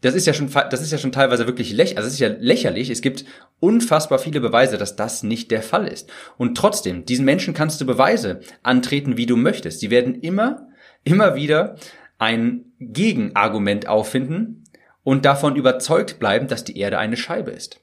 das 0.06 0.14
ist 0.14 0.26
ja 0.26 0.32
schon, 0.32 0.50
das 0.70 0.80
ist 0.80 0.92
ja 0.92 0.98
schon 0.98 1.12
teilweise 1.12 1.46
wirklich 1.46 1.72
lächerlich, 1.72 1.98
also 1.98 2.06
es 2.06 2.14
ist 2.14 2.20
ja 2.20 2.28
lächerlich. 2.28 2.90
Es 2.90 3.02
gibt 3.02 3.24
unfassbar 3.60 4.18
viele 4.18 4.40
Beweise, 4.40 4.78
dass 4.78 4.96
das 4.96 5.22
nicht 5.22 5.50
der 5.50 5.62
Fall 5.62 5.88
ist. 5.88 6.10
Und 6.38 6.56
trotzdem, 6.56 7.04
diesen 7.04 7.24
Menschen 7.24 7.54
kannst 7.54 7.80
du 7.80 7.86
Beweise 7.86 8.40
antreten, 8.62 9.16
wie 9.16 9.26
du 9.26 9.36
möchtest. 9.36 9.80
Sie 9.80 9.90
werden 9.90 10.14
immer, 10.20 10.68
immer 11.04 11.34
wieder 11.34 11.76
ein 12.18 12.66
Gegenargument 12.78 13.88
auffinden 13.88 14.64
und 15.02 15.24
davon 15.24 15.56
überzeugt 15.56 16.18
bleiben, 16.18 16.48
dass 16.48 16.64
die 16.64 16.78
Erde 16.78 16.98
eine 16.98 17.16
Scheibe 17.16 17.50
ist. 17.50 17.80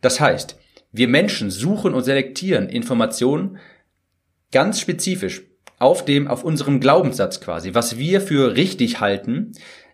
Das 0.00 0.20
heißt, 0.20 0.58
wir 0.92 1.08
Menschen 1.08 1.50
suchen 1.50 1.94
und 1.94 2.04
selektieren 2.04 2.68
Informationen 2.68 3.58
ganz 4.52 4.80
spezifisch 4.80 5.42
auf 5.78 6.04
dem, 6.04 6.28
auf 6.28 6.44
unserem 6.44 6.80
Glaubenssatz 6.80 7.40
quasi, 7.40 7.74
was 7.74 7.98
wir 7.98 8.20
für 8.20 8.56
richtig 8.56 9.00
halten, 9.00 9.52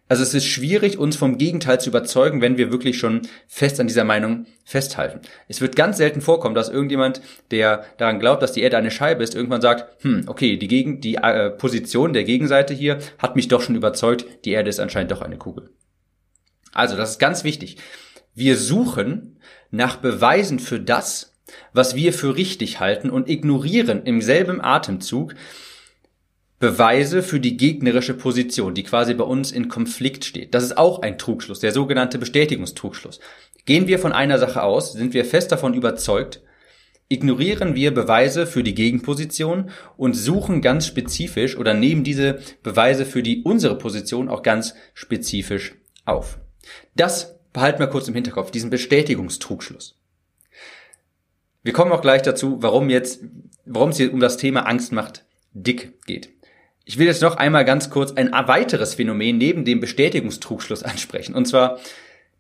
also 0.08 0.22
es 0.22 0.34
ist 0.34 0.46
schwierig, 0.46 0.98
uns 0.98 1.16
vom 1.16 1.38
Gegenteil 1.38 1.80
zu 1.80 1.88
überzeugen, 1.88 2.42
wenn 2.42 2.58
wir 2.58 2.70
wirklich 2.70 2.98
schon 2.98 3.22
fest 3.46 3.80
an 3.80 3.86
dieser 3.86 4.04
Meinung 4.04 4.46
festhalten. 4.64 5.20
Es 5.48 5.60
wird 5.60 5.74
ganz 5.74 5.96
selten 5.96 6.20
vorkommen, 6.20 6.54
dass 6.54 6.68
irgendjemand, 6.68 7.22
der 7.50 7.86
daran 7.96 8.18
glaubt, 8.18 8.42
dass 8.42 8.52
die 8.52 8.60
Erde 8.60 8.76
eine 8.76 8.90
Scheibe 8.90 9.22
ist, 9.22 9.34
irgendwann 9.34 9.62
sagt, 9.62 10.02
hm, 10.02 10.24
okay, 10.26 10.58
die, 10.58 10.68
Gegen 10.68 11.00
die 11.00 11.14
äh, 11.14 11.50
Position 11.50 12.12
der 12.12 12.24
Gegenseite 12.24 12.74
hier 12.74 12.98
hat 13.18 13.36
mich 13.36 13.48
doch 13.48 13.62
schon 13.62 13.74
überzeugt, 13.74 14.26
die 14.44 14.52
Erde 14.52 14.68
ist 14.68 14.80
anscheinend 14.80 15.12
doch 15.12 15.22
eine 15.22 15.38
Kugel. 15.38 15.70
Also, 16.72 16.96
das 16.96 17.12
ist 17.12 17.18
ganz 17.18 17.44
wichtig. 17.44 17.76
Wir 18.34 18.56
suchen 18.56 19.38
nach 19.70 19.96
Beweisen 19.96 20.58
für 20.58 20.80
das, 20.80 21.38
was 21.72 21.94
wir 21.94 22.12
für 22.12 22.36
richtig 22.36 22.80
halten 22.80 23.10
und 23.10 23.28
ignorieren 23.28 24.02
im 24.04 24.20
selben 24.20 24.60
Atemzug 24.60 25.34
Beweise 26.62 27.24
für 27.24 27.40
die 27.40 27.56
gegnerische 27.56 28.14
Position, 28.14 28.72
die 28.72 28.84
quasi 28.84 29.14
bei 29.14 29.24
uns 29.24 29.50
in 29.50 29.66
Konflikt 29.66 30.24
steht. 30.24 30.54
Das 30.54 30.62
ist 30.62 30.78
auch 30.78 31.02
ein 31.02 31.18
Trugschluss, 31.18 31.58
der 31.58 31.72
sogenannte 31.72 32.18
Bestätigungstrugschluss. 32.18 33.18
Gehen 33.66 33.88
wir 33.88 33.98
von 33.98 34.12
einer 34.12 34.38
Sache 34.38 34.62
aus, 34.62 34.92
sind 34.92 35.12
wir 35.12 35.24
fest 35.24 35.50
davon 35.50 35.74
überzeugt, 35.74 36.40
ignorieren 37.08 37.74
wir 37.74 37.92
Beweise 37.92 38.46
für 38.46 38.62
die 38.62 38.76
Gegenposition 38.76 39.70
und 39.96 40.14
suchen 40.14 40.62
ganz 40.62 40.86
spezifisch 40.86 41.56
oder 41.56 41.74
nehmen 41.74 42.04
diese 42.04 42.38
Beweise 42.62 43.06
für 43.06 43.24
die 43.24 43.42
unsere 43.42 43.76
Position 43.76 44.28
auch 44.28 44.44
ganz 44.44 44.76
spezifisch 44.94 45.74
auf. 46.04 46.38
Das 46.94 47.40
behalten 47.52 47.80
wir 47.80 47.88
kurz 47.88 48.06
im 48.06 48.14
Hinterkopf, 48.14 48.52
diesen 48.52 48.70
Bestätigungstrugschluss. 48.70 49.98
Wir 51.64 51.72
kommen 51.72 51.90
auch 51.90 52.02
gleich 52.02 52.22
dazu, 52.22 52.62
warum 52.62 52.88
jetzt, 52.88 53.24
warum 53.66 53.90
es 53.90 53.96
hier 53.96 54.12
um 54.12 54.20
das 54.20 54.36
Thema 54.36 54.60
Angst 54.60 54.92
macht 54.92 55.24
dick 55.54 56.06
geht. 56.06 56.30
Ich 56.84 56.98
will 56.98 57.06
jetzt 57.06 57.22
noch 57.22 57.36
einmal 57.36 57.64
ganz 57.64 57.90
kurz 57.90 58.12
ein 58.12 58.32
weiteres 58.32 58.94
Phänomen 58.94 59.38
neben 59.38 59.64
dem 59.64 59.80
Bestätigungstrugschluss 59.80 60.82
ansprechen. 60.82 61.34
Und 61.34 61.46
zwar, 61.46 61.78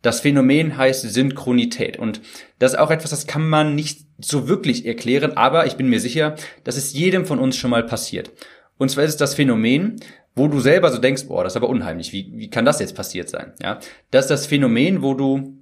das 0.02 0.20
Phänomen 0.20 0.76
heißt 0.76 1.02
Synchronität. 1.02 1.98
Und 1.98 2.20
das 2.58 2.72
ist 2.72 2.78
auch 2.78 2.90
etwas, 2.90 3.10
das 3.10 3.26
kann 3.26 3.48
man 3.48 3.74
nicht 3.74 4.00
so 4.18 4.48
wirklich 4.48 4.84
erklären, 4.84 5.36
aber 5.36 5.66
ich 5.66 5.76
bin 5.76 5.88
mir 5.88 6.00
sicher, 6.00 6.34
dass 6.64 6.76
es 6.76 6.92
jedem 6.92 7.24
von 7.24 7.38
uns 7.38 7.56
schon 7.56 7.70
mal 7.70 7.84
passiert. 7.84 8.30
Und 8.78 8.90
zwar 8.90 9.04
ist 9.04 9.10
es 9.10 9.16
das 9.16 9.34
Phänomen, 9.34 9.96
wo 10.34 10.48
du 10.48 10.60
selber 10.60 10.90
so 10.90 10.98
denkst, 10.98 11.26
boah, 11.28 11.44
das 11.44 11.52
ist 11.52 11.56
aber 11.56 11.68
unheimlich, 11.68 12.12
wie, 12.12 12.32
wie 12.34 12.50
kann 12.50 12.64
das 12.64 12.80
jetzt 12.80 12.96
passiert 12.96 13.28
sein? 13.28 13.52
Ja, 13.62 13.78
das 14.10 14.24
ist 14.24 14.30
das 14.30 14.46
Phänomen, 14.46 15.02
wo 15.02 15.14
du 15.14 15.58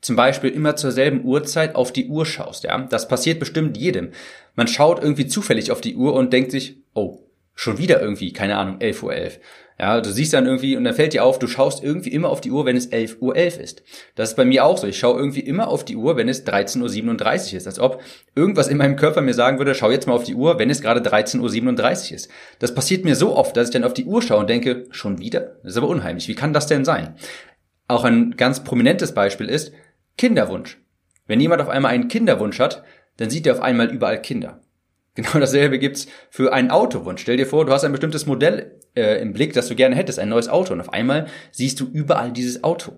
zum 0.00 0.16
Beispiel 0.16 0.50
immer 0.50 0.76
zur 0.76 0.92
selben 0.92 1.24
Uhrzeit 1.24 1.74
auf 1.74 1.92
die 1.92 2.08
Uhr 2.08 2.26
schaust. 2.26 2.64
Ja, 2.64 2.78
das 2.78 3.08
passiert 3.08 3.38
bestimmt 3.38 3.76
jedem. 3.76 4.10
Man 4.56 4.68
schaut 4.68 5.02
irgendwie 5.02 5.26
zufällig 5.26 5.70
auf 5.70 5.80
die 5.80 5.96
Uhr 5.96 6.14
und 6.14 6.32
denkt 6.32 6.50
sich, 6.50 6.76
oh, 6.92 7.21
schon 7.54 7.78
wieder 7.78 8.00
irgendwie, 8.00 8.32
keine 8.32 8.56
Ahnung, 8.56 8.78
11.11 8.78 9.02
Uhr. 9.02 9.14
11. 9.14 9.40
Ja, 9.78 10.00
du 10.00 10.12
siehst 10.12 10.32
dann 10.32 10.46
irgendwie 10.46 10.76
und 10.76 10.84
dann 10.84 10.94
fällt 10.94 11.12
dir 11.12 11.24
auf, 11.24 11.40
du 11.40 11.48
schaust 11.48 11.82
irgendwie 11.82 12.12
immer 12.12 12.28
auf 12.28 12.40
die 12.40 12.52
Uhr, 12.52 12.66
wenn 12.66 12.76
es 12.76 12.92
11.11 12.92 13.18
Uhr 13.20 13.36
11 13.36 13.58
ist. 13.58 13.82
Das 14.14 14.30
ist 14.30 14.36
bei 14.36 14.44
mir 14.44 14.64
auch 14.64 14.78
so. 14.78 14.86
Ich 14.86 14.98
schaue 14.98 15.18
irgendwie 15.18 15.40
immer 15.40 15.66
auf 15.68 15.84
die 15.84 15.96
Uhr, 15.96 16.16
wenn 16.16 16.28
es 16.28 16.46
13.37 16.46 17.52
Uhr 17.52 17.56
ist. 17.56 17.66
Als 17.66 17.80
ob 17.80 18.00
irgendwas 18.36 18.68
in 18.68 18.76
meinem 18.76 18.96
Körper 18.96 19.22
mir 19.22 19.34
sagen 19.34 19.58
würde, 19.58 19.74
schau 19.74 19.90
jetzt 19.90 20.06
mal 20.06 20.14
auf 20.14 20.24
die 20.24 20.36
Uhr, 20.36 20.58
wenn 20.58 20.70
es 20.70 20.82
gerade 20.82 21.00
13.37 21.00 21.40
Uhr 21.40 22.14
ist. 22.14 22.30
Das 22.60 22.74
passiert 22.74 23.04
mir 23.04 23.16
so 23.16 23.34
oft, 23.34 23.56
dass 23.56 23.68
ich 23.68 23.72
dann 23.72 23.84
auf 23.84 23.94
die 23.94 24.04
Uhr 24.04 24.22
schaue 24.22 24.38
und 24.38 24.50
denke, 24.50 24.86
schon 24.90 25.18
wieder? 25.18 25.56
Das 25.62 25.72
ist 25.72 25.76
aber 25.78 25.88
unheimlich. 25.88 26.28
Wie 26.28 26.36
kann 26.36 26.52
das 26.52 26.66
denn 26.68 26.84
sein? 26.84 27.16
Auch 27.88 28.04
ein 28.04 28.36
ganz 28.36 28.62
prominentes 28.62 29.12
Beispiel 29.12 29.48
ist 29.48 29.72
Kinderwunsch. 30.16 30.78
Wenn 31.26 31.40
jemand 31.40 31.60
auf 31.60 31.68
einmal 31.68 31.92
einen 31.92 32.08
Kinderwunsch 32.08 32.60
hat, 32.60 32.84
dann 33.16 33.30
sieht 33.30 33.46
er 33.46 33.54
auf 33.54 33.60
einmal 33.60 33.90
überall 33.90 34.22
Kinder. 34.22 34.61
Genau 35.14 35.38
dasselbe 35.38 35.78
gibt's 35.78 36.06
für 36.30 36.52
einen 36.52 36.70
Autowunsch. 36.70 37.20
Stell 37.20 37.36
dir 37.36 37.46
vor, 37.46 37.66
du 37.66 37.72
hast 37.72 37.84
ein 37.84 37.92
bestimmtes 37.92 38.24
Modell 38.26 38.80
äh, 38.96 39.20
im 39.20 39.32
Blick, 39.32 39.52
das 39.52 39.68
du 39.68 39.74
gerne 39.74 39.94
hättest, 39.94 40.18
ein 40.18 40.30
neues 40.30 40.48
Auto, 40.48 40.72
und 40.72 40.80
auf 40.80 40.92
einmal 40.92 41.26
siehst 41.50 41.80
du 41.80 41.86
überall 41.86 42.32
dieses 42.32 42.64
Auto. 42.64 42.92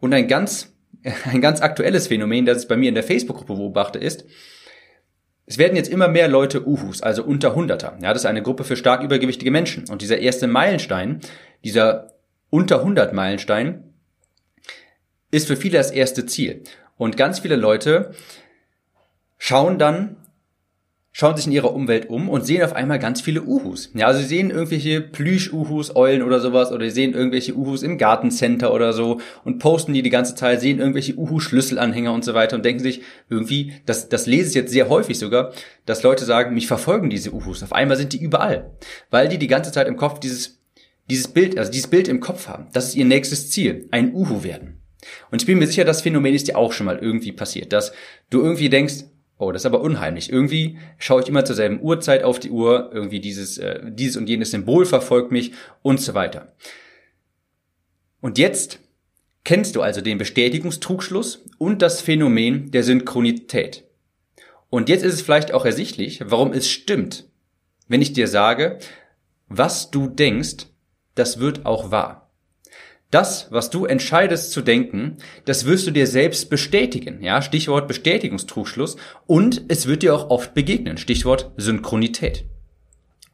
Und 0.00 0.12
ein 0.12 0.28
ganz, 0.28 0.74
ein 1.24 1.40
ganz 1.40 1.62
aktuelles 1.62 2.08
Phänomen, 2.08 2.44
das 2.44 2.62
ich 2.62 2.68
bei 2.68 2.76
mir 2.76 2.88
in 2.88 2.94
der 2.94 3.04
Facebook-Gruppe 3.04 3.54
beobachte, 3.54 3.98
ist, 3.98 4.26
es 5.46 5.58
werden 5.58 5.74
jetzt 5.74 5.90
immer 5.90 6.06
mehr 6.06 6.28
Leute 6.28 6.64
Uhus, 6.64 7.02
also 7.02 7.24
unter 7.24 7.56
Hunderter. 7.56 7.98
Ja, 8.00 8.12
das 8.12 8.22
ist 8.22 8.26
eine 8.26 8.42
Gruppe 8.42 8.62
für 8.62 8.76
stark 8.76 9.02
übergewichtige 9.02 9.50
Menschen. 9.50 9.88
Und 9.90 10.00
dieser 10.00 10.18
erste 10.18 10.46
Meilenstein, 10.46 11.20
dieser 11.64 12.14
unter 12.50 12.78
100 12.80 13.12
Meilenstein, 13.12 13.82
ist 15.32 15.48
für 15.48 15.56
viele 15.56 15.78
das 15.78 15.90
erste 15.90 16.26
Ziel. 16.26 16.62
Und 16.96 17.16
ganz 17.16 17.40
viele 17.40 17.56
Leute 17.56 18.12
schauen 19.38 19.78
dann 19.78 20.16
schauen 21.12 21.36
sich 21.36 21.46
in 21.46 21.52
ihrer 21.52 21.74
Umwelt 21.74 22.08
um 22.08 22.28
und 22.28 22.46
sehen 22.46 22.62
auf 22.62 22.74
einmal 22.74 22.98
ganz 22.98 23.20
viele 23.20 23.42
Uhus. 23.42 23.90
Ja, 23.94 24.06
also 24.06 24.20
sie 24.20 24.26
sehen 24.26 24.50
irgendwelche 24.50 25.00
Plüsch-Uhus, 25.00 25.96
Eulen 25.96 26.22
oder 26.22 26.40
sowas, 26.40 26.70
oder 26.70 26.84
sie 26.84 26.92
sehen 26.92 27.14
irgendwelche 27.14 27.56
Uhus 27.56 27.82
im 27.82 27.98
Gartencenter 27.98 28.72
oder 28.72 28.92
so 28.92 29.20
und 29.44 29.58
posten 29.58 29.92
die 29.92 30.02
die 30.02 30.10
ganze 30.10 30.34
Zeit, 30.34 30.60
sehen 30.60 30.78
irgendwelche 30.78 31.16
Uhu-Schlüsselanhänger 31.16 32.12
und 32.12 32.24
so 32.24 32.34
weiter 32.34 32.56
und 32.56 32.64
denken 32.64 32.82
sich 32.82 33.02
irgendwie, 33.28 33.72
das, 33.86 34.08
das 34.08 34.26
lese 34.26 34.50
ich 34.50 34.54
jetzt 34.54 34.72
sehr 34.72 34.88
häufig 34.88 35.18
sogar, 35.18 35.52
dass 35.84 36.02
Leute 36.02 36.24
sagen, 36.24 36.54
mich 36.54 36.68
verfolgen 36.68 37.10
diese 37.10 37.32
Uhus. 37.32 37.62
Auf 37.62 37.72
einmal 37.72 37.96
sind 37.96 38.12
die 38.12 38.22
überall, 38.22 38.70
weil 39.10 39.28
die 39.28 39.38
die 39.38 39.48
ganze 39.48 39.72
Zeit 39.72 39.88
im 39.88 39.96
Kopf 39.96 40.20
dieses, 40.20 40.60
dieses 41.10 41.28
Bild, 41.28 41.58
also 41.58 41.72
dieses 41.72 41.88
Bild 41.88 42.06
im 42.06 42.20
Kopf 42.20 42.46
haben. 42.46 42.68
Das 42.72 42.86
ist 42.86 42.94
ihr 42.94 43.04
nächstes 43.04 43.50
Ziel, 43.50 43.88
ein 43.90 44.14
Uhu 44.14 44.44
werden. 44.44 44.80
Und 45.30 45.42
ich 45.42 45.46
bin 45.46 45.58
mir 45.58 45.66
sicher, 45.66 45.84
das 45.84 46.02
Phänomen 46.02 46.34
ist 46.34 46.48
dir 46.48 46.56
auch 46.56 46.72
schon 46.72 46.86
mal 46.86 46.98
irgendwie 46.98 47.32
passiert, 47.32 47.72
dass 47.72 47.92
du 48.28 48.42
irgendwie 48.42 48.68
denkst, 48.68 49.04
oh, 49.40 49.52
das 49.52 49.62
ist 49.62 49.66
aber 49.66 49.80
unheimlich. 49.80 50.30
Irgendwie 50.30 50.78
schaue 50.98 51.22
ich 51.22 51.28
immer 51.28 51.44
zur 51.44 51.56
selben 51.56 51.80
Uhrzeit 51.80 52.22
auf 52.22 52.38
die 52.38 52.50
Uhr, 52.50 52.90
irgendwie 52.92 53.20
dieses, 53.20 53.58
äh, 53.58 53.80
dieses 53.90 54.16
und 54.16 54.28
jenes 54.28 54.50
Symbol 54.50 54.86
verfolgt 54.86 55.32
mich 55.32 55.52
und 55.82 56.00
so 56.00 56.14
weiter. 56.14 56.54
Und 58.20 58.38
jetzt 58.38 58.78
kennst 59.44 59.76
du 59.76 59.82
also 59.82 60.00
den 60.00 60.18
Bestätigungstrugschluss 60.18 61.44
und 61.58 61.82
das 61.82 62.00
Phänomen 62.00 62.70
der 62.70 62.82
Synchronität. 62.82 63.84
Und 64.68 64.88
jetzt 64.88 65.02
ist 65.02 65.14
es 65.14 65.22
vielleicht 65.22 65.52
auch 65.52 65.64
ersichtlich, 65.64 66.20
warum 66.24 66.52
es 66.52 66.68
stimmt, 66.68 67.24
wenn 67.88 68.02
ich 68.02 68.12
dir 68.12 68.28
sage, 68.28 68.78
was 69.48 69.90
du 69.90 70.06
denkst, 70.06 70.66
das 71.14 71.40
wird 71.40 71.66
auch 71.66 71.90
wahr. 71.90 72.29
Das, 73.10 73.48
was 73.50 73.70
du 73.70 73.86
entscheidest 73.86 74.52
zu 74.52 74.60
denken, 74.60 75.16
das 75.44 75.64
wirst 75.64 75.86
du 75.86 75.90
dir 75.90 76.06
selbst 76.06 76.48
bestätigen. 76.48 77.22
Ja, 77.22 77.42
Stichwort 77.42 77.88
Bestätigungstrugschluss. 77.88 78.96
Und 79.26 79.64
es 79.68 79.86
wird 79.86 80.02
dir 80.02 80.14
auch 80.14 80.30
oft 80.30 80.54
begegnen. 80.54 80.96
Stichwort 80.96 81.50
Synchronität. 81.56 82.44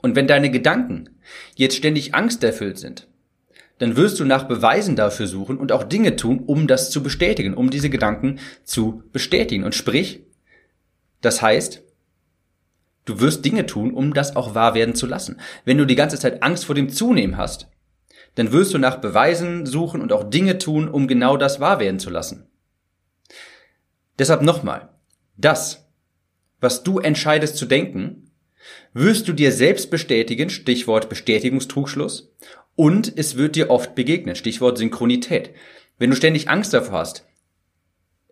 Und 0.00 0.16
wenn 0.16 0.26
deine 0.26 0.50
Gedanken 0.50 1.10
jetzt 1.56 1.76
ständig 1.76 2.14
angsterfüllt 2.14 2.78
sind, 2.78 3.08
dann 3.78 3.96
wirst 3.96 4.18
du 4.18 4.24
nach 4.24 4.44
Beweisen 4.44 4.96
dafür 4.96 5.26
suchen 5.26 5.58
und 5.58 5.72
auch 5.72 5.84
Dinge 5.84 6.16
tun, 6.16 6.44
um 6.46 6.66
das 6.66 6.90
zu 6.90 7.02
bestätigen, 7.02 7.52
um 7.52 7.68
diese 7.68 7.90
Gedanken 7.90 8.38
zu 8.64 9.02
bestätigen. 9.12 9.64
Und 9.64 9.74
sprich, 9.74 10.22
das 11.20 11.42
heißt, 11.42 11.82
Du 13.06 13.20
wirst 13.20 13.44
Dinge 13.44 13.66
tun, 13.66 13.94
um 13.94 14.12
das 14.12 14.34
auch 14.34 14.54
wahr 14.54 14.74
werden 14.74 14.96
zu 14.96 15.06
lassen. 15.06 15.38
Wenn 15.64 15.78
du 15.78 15.86
die 15.86 15.94
ganze 15.94 16.18
Zeit 16.18 16.42
Angst 16.42 16.66
vor 16.66 16.74
dem 16.74 16.90
Zunehmen 16.90 17.36
hast, 17.36 17.68
dann 18.36 18.52
wirst 18.52 18.72
du 18.72 18.78
nach 18.78 19.00
Beweisen 19.00 19.66
suchen 19.66 20.00
und 20.00 20.12
auch 20.12 20.30
Dinge 20.30 20.58
tun, 20.58 20.88
um 20.88 21.08
genau 21.08 21.36
das 21.36 21.58
wahr 21.58 21.80
werden 21.80 21.98
zu 21.98 22.10
lassen. 22.10 22.48
Deshalb 24.18 24.42
nochmal, 24.42 24.90
das, 25.36 25.90
was 26.60 26.82
du 26.84 27.00
entscheidest 27.00 27.56
zu 27.56 27.66
denken, 27.66 28.30
wirst 28.92 29.26
du 29.28 29.32
dir 29.32 29.52
selbst 29.52 29.90
bestätigen, 29.90 30.50
Stichwort 30.50 31.08
Bestätigungstrugschluss, 31.08 32.32
und 32.76 33.16
es 33.16 33.36
wird 33.36 33.56
dir 33.56 33.70
oft 33.70 33.94
begegnen, 33.94 34.36
Stichwort 34.36 34.76
Synchronität. 34.76 35.50
Wenn 35.98 36.10
du 36.10 36.16
ständig 36.16 36.50
Angst 36.50 36.74
davor 36.74 36.98
hast, 36.98 37.24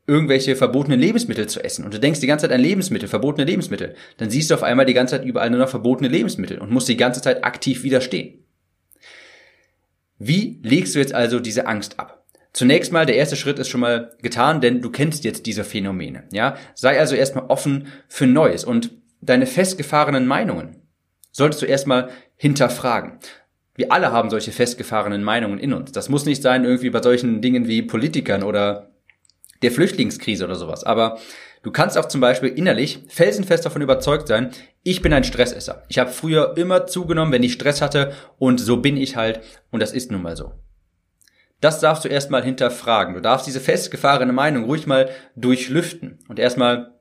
irgendwelche 0.07 0.55
verbotenen 0.55 1.01
Lebensmittel 1.01 1.47
zu 1.49 1.65
essen 1.65 1.83
und 1.85 1.95
du 1.95 2.01
denkst 2.01 2.21
die 2.21 2.27
ganze 2.27 2.47
Zeit 2.47 2.55
an 2.55 2.61
Lebensmittel, 2.61 3.09
verbotene 3.09 3.47
Lebensmittel, 3.47 3.95
dann 4.19 4.29
siehst 4.29 4.51
du 4.51 4.55
auf 4.55 4.63
einmal 4.63 4.85
die 4.85 4.93
ganze 4.93 5.17
Zeit 5.17 5.25
überall 5.25 5.49
nur 5.49 5.61
noch 5.61 5.71
verbotene 5.71 6.11
Lebensmittel 6.11 6.59
und 6.59 6.71
musst 6.71 6.89
die 6.89 6.99
ganze 6.99 7.23
Zeit 7.23 7.43
aktiv 7.43 7.85
widerstehen. 7.85 8.44
Wie 10.19 10.61
legst 10.63 10.95
du 10.95 10.99
jetzt 10.99 11.15
also 11.15 11.41
diese 11.41 11.67
Angst 11.67 11.99
ab? 11.99 12.25
Zunächst 12.53 12.93
mal, 12.93 13.05
der 13.05 13.17
erste 13.17 13.35
Schritt 13.35 13.59
ist 13.59 13.69
schon 13.69 13.81
mal 13.81 14.13
getan, 14.23 14.61
denn 14.61 14.81
du 14.81 14.91
kennst 14.91 15.25
jetzt 15.25 15.47
diese 15.47 15.65
Phänomene, 15.65 16.25
ja? 16.33 16.57
Sei 16.75 16.99
also 17.01 17.17
erstmal 17.17 17.47
offen 17.47 17.89
für 18.07 18.29
Neues 18.29 18.65
und 18.65 18.93
deine 19.21 19.47
festgefahrenen 19.47 20.27
Meinungen 20.27 20.83
solltest 21.33 21.63
du 21.63 21.67
erstmal 21.67 22.11
hinterfragen. 22.37 23.19
Wir 23.75 23.91
alle 23.91 24.13
haben 24.13 24.31
solche 24.31 24.53
festgefahrenen 24.53 25.25
Meinungen 25.25 25.59
in 25.59 25.73
uns. 25.73 25.91
Das 25.91 26.09
muss 26.09 26.27
nicht 26.27 26.43
sein 26.43 26.65
irgendwie 26.65 26.91
bei 26.91 27.03
solchen 27.03 27.43
Dingen 27.43 27.67
wie 27.67 27.83
Politikern 27.83 28.45
oder 28.45 28.91
der 29.63 29.73
Flüchtlingskrise 29.73 30.45
oder 30.45 30.55
sowas. 30.55 30.85
Aber 30.85 31.19
du 31.65 31.73
kannst 31.73 31.99
auch 31.99 32.05
zum 32.05 32.21
Beispiel 32.21 32.51
innerlich 32.51 33.01
felsenfest 33.09 33.67
davon 33.67 33.83
überzeugt 33.83 34.29
sein, 34.29 34.53
ich 34.85 35.03
bin 35.03 35.13
ein 35.13 35.25
Stressesser. 35.25 35.83
Ich 35.89 35.99
habe 35.99 36.11
früher 36.11 36.57
immer 36.57 36.87
zugenommen, 36.87 37.33
wenn 37.33 37.43
ich 37.43 37.55
Stress 37.55 37.83
hatte 37.83 38.13
und 38.39 38.61
so 38.61 38.77
bin 38.77 38.97
ich 38.97 39.17
halt 39.17 39.41
und 39.73 39.81
das 39.81 39.93
ist 39.93 40.13
nun 40.13 40.23
mal 40.23 40.37
so. 40.37 40.53
Das 41.61 41.81
darfst 41.81 42.05
du 42.05 42.09
erstmal 42.09 42.45
hinterfragen. 42.45 43.15
Du 43.15 43.21
darfst 43.21 43.47
diese 43.47 43.61
festgefahrene 43.61 44.33
Meinung 44.33 44.65
ruhig 44.65 44.87
mal 44.87 45.09
durchlüften 45.35 46.19
und 46.29 46.39
erstmal 46.39 46.94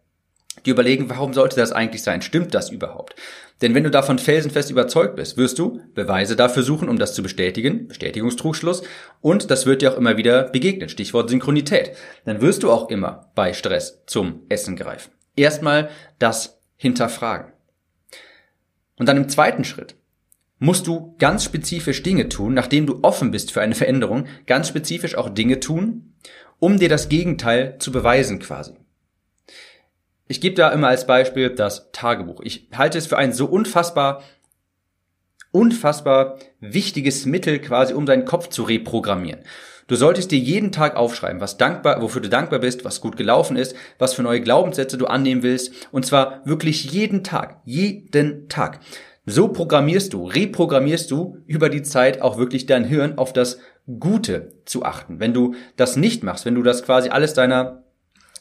dir 0.65 0.73
überlegen, 0.73 1.09
warum 1.09 1.33
sollte 1.33 1.55
das 1.55 1.71
eigentlich 1.71 2.03
sein? 2.03 2.21
Stimmt 2.21 2.53
das 2.53 2.69
überhaupt? 2.69 3.15
Denn 3.61 3.75
wenn 3.75 3.83
du 3.83 3.91
davon 3.91 4.19
felsenfest 4.19 4.71
überzeugt 4.71 5.15
bist, 5.15 5.37
wirst 5.37 5.59
du 5.59 5.81
Beweise 5.93 6.35
dafür 6.35 6.63
suchen, 6.63 6.89
um 6.89 6.97
das 6.97 7.13
zu 7.13 7.23
bestätigen, 7.23 7.87
Bestätigungstrugschluss, 7.87 8.83
und 9.21 9.49
das 9.51 9.65
wird 9.65 9.81
dir 9.81 9.93
auch 9.93 9.97
immer 9.97 10.17
wieder 10.17 10.43
begegnen, 10.49 10.89
Stichwort 10.89 11.29
Synchronität. 11.29 11.91
Dann 12.25 12.41
wirst 12.41 12.63
du 12.63 12.71
auch 12.71 12.89
immer 12.89 13.31
bei 13.35 13.53
Stress 13.53 14.03
zum 14.05 14.41
Essen 14.49 14.75
greifen. 14.75 15.11
Erstmal 15.35 15.89
das 16.19 16.59
hinterfragen. 16.75 17.53
Und 18.97 19.07
dann 19.07 19.17
im 19.17 19.29
zweiten 19.29 19.63
Schritt 19.63 19.95
musst 20.59 20.87
du 20.87 21.15
ganz 21.17 21.43
spezifisch 21.43 22.03
Dinge 22.03 22.29
tun, 22.29 22.53
nachdem 22.53 22.85
du 22.85 22.99
offen 23.01 23.31
bist 23.31 23.51
für 23.51 23.61
eine 23.61 23.75
Veränderung, 23.75 24.27
ganz 24.45 24.67
spezifisch 24.67 25.15
auch 25.15 25.29
Dinge 25.29 25.59
tun, 25.59 26.13
um 26.59 26.79
dir 26.79 26.89
das 26.89 27.09
Gegenteil 27.09 27.77
zu 27.79 27.91
beweisen 27.91 28.39
quasi. 28.39 28.73
Ich 30.27 30.41
gebe 30.41 30.55
da 30.55 30.69
immer 30.69 30.87
als 30.87 31.05
Beispiel 31.05 31.49
das 31.49 31.91
Tagebuch. 31.91 32.41
Ich 32.41 32.69
halte 32.73 32.97
es 32.97 33.07
für 33.07 33.17
ein 33.17 33.33
so 33.33 33.45
unfassbar, 33.45 34.23
unfassbar 35.51 36.39
wichtiges 36.59 37.25
Mittel 37.25 37.59
quasi, 37.59 37.93
um 37.93 38.05
deinen 38.05 38.25
Kopf 38.25 38.47
zu 38.47 38.63
reprogrammieren. 38.63 39.41
Du 39.87 39.95
solltest 39.95 40.31
dir 40.31 40.39
jeden 40.39 40.71
Tag 40.71 40.95
aufschreiben, 40.95 41.41
was 41.41 41.57
dankbar, 41.57 42.01
wofür 42.01 42.21
du 42.21 42.29
dankbar 42.29 42.59
bist, 42.59 42.85
was 42.85 43.01
gut 43.01 43.17
gelaufen 43.17 43.57
ist, 43.57 43.75
was 43.99 44.13
für 44.13 44.23
neue 44.23 44.39
Glaubenssätze 44.39 44.97
du 44.97 45.07
annehmen 45.07 45.43
willst. 45.43 45.73
Und 45.91 46.05
zwar 46.05 46.41
wirklich 46.45 46.91
jeden 46.91 47.23
Tag. 47.23 47.59
Jeden 47.65 48.47
Tag. 48.47 48.79
So 49.25 49.49
programmierst 49.49 50.13
du, 50.13 50.25
reprogrammierst 50.25 51.11
du 51.11 51.37
über 51.47 51.69
die 51.69 51.83
Zeit 51.83 52.21
auch 52.21 52.37
wirklich 52.37 52.65
dein 52.65 52.85
Hirn 52.85 53.17
auf 53.17 53.33
das 53.33 53.59
Gute 53.99 54.53
zu 54.65 54.83
achten. 54.83 55.19
Wenn 55.19 55.33
du 55.33 55.55
das 55.75 55.97
nicht 55.97 56.23
machst, 56.23 56.45
wenn 56.45 56.55
du 56.55 56.63
das 56.63 56.83
quasi 56.83 57.09
alles 57.09 57.33
deiner 57.33 57.82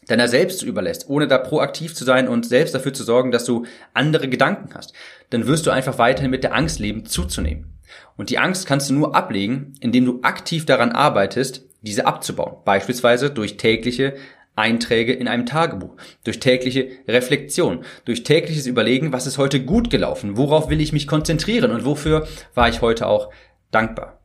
deiner 0.08 0.28
selbst 0.28 0.62
überlässt, 0.62 1.08
ohne 1.08 1.28
da 1.28 1.38
proaktiv 1.38 1.94
zu 1.94 2.04
sein 2.04 2.28
und 2.28 2.46
selbst 2.46 2.74
dafür 2.74 2.92
zu 2.92 3.04
sorgen, 3.04 3.30
dass 3.30 3.44
du 3.44 3.66
andere 3.94 4.28
Gedanken 4.28 4.74
hast, 4.74 4.92
dann 5.30 5.46
wirst 5.46 5.66
du 5.66 5.70
einfach 5.70 5.98
weiterhin 5.98 6.30
mit 6.30 6.44
der 6.44 6.54
Angst 6.54 6.78
leben, 6.78 7.06
zuzunehmen. 7.06 7.78
Und 8.16 8.30
die 8.30 8.38
Angst 8.38 8.66
kannst 8.66 8.90
du 8.90 8.94
nur 8.94 9.14
ablegen, 9.14 9.74
indem 9.80 10.04
du 10.04 10.20
aktiv 10.22 10.66
daran 10.66 10.92
arbeitest, 10.92 11.66
diese 11.82 12.06
abzubauen. 12.06 12.56
Beispielsweise 12.64 13.30
durch 13.30 13.56
tägliche 13.56 14.14
Einträge 14.54 15.12
in 15.12 15.28
einem 15.28 15.46
Tagebuch, 15.46 15.96
durch 16.24 16.38
tägliche 16.38 16.90
Reflexion, 17.08 17.84
durch 18.04 18.22
tägliches 18.22 18.66
Überlegen, 18.66 19.12
was 19.12 19.26
ist 19.26 19.38
heute 19.38 19.64
gut 19.64 19.88
gelaufen, 19.88 20.36
worauf 20.36 20.68
will 20.68 20.80
ich 20.80 20.92
mich 20.92 21.06
konzentrieren 21.06 21.70
und 21.70 21.84
wofür 21.84 22.28
war 22.54 22.68
ich 22.68 22.82
heute 22.82 23.06
auch 23.06 23.30
dankbar. 23.70 24.20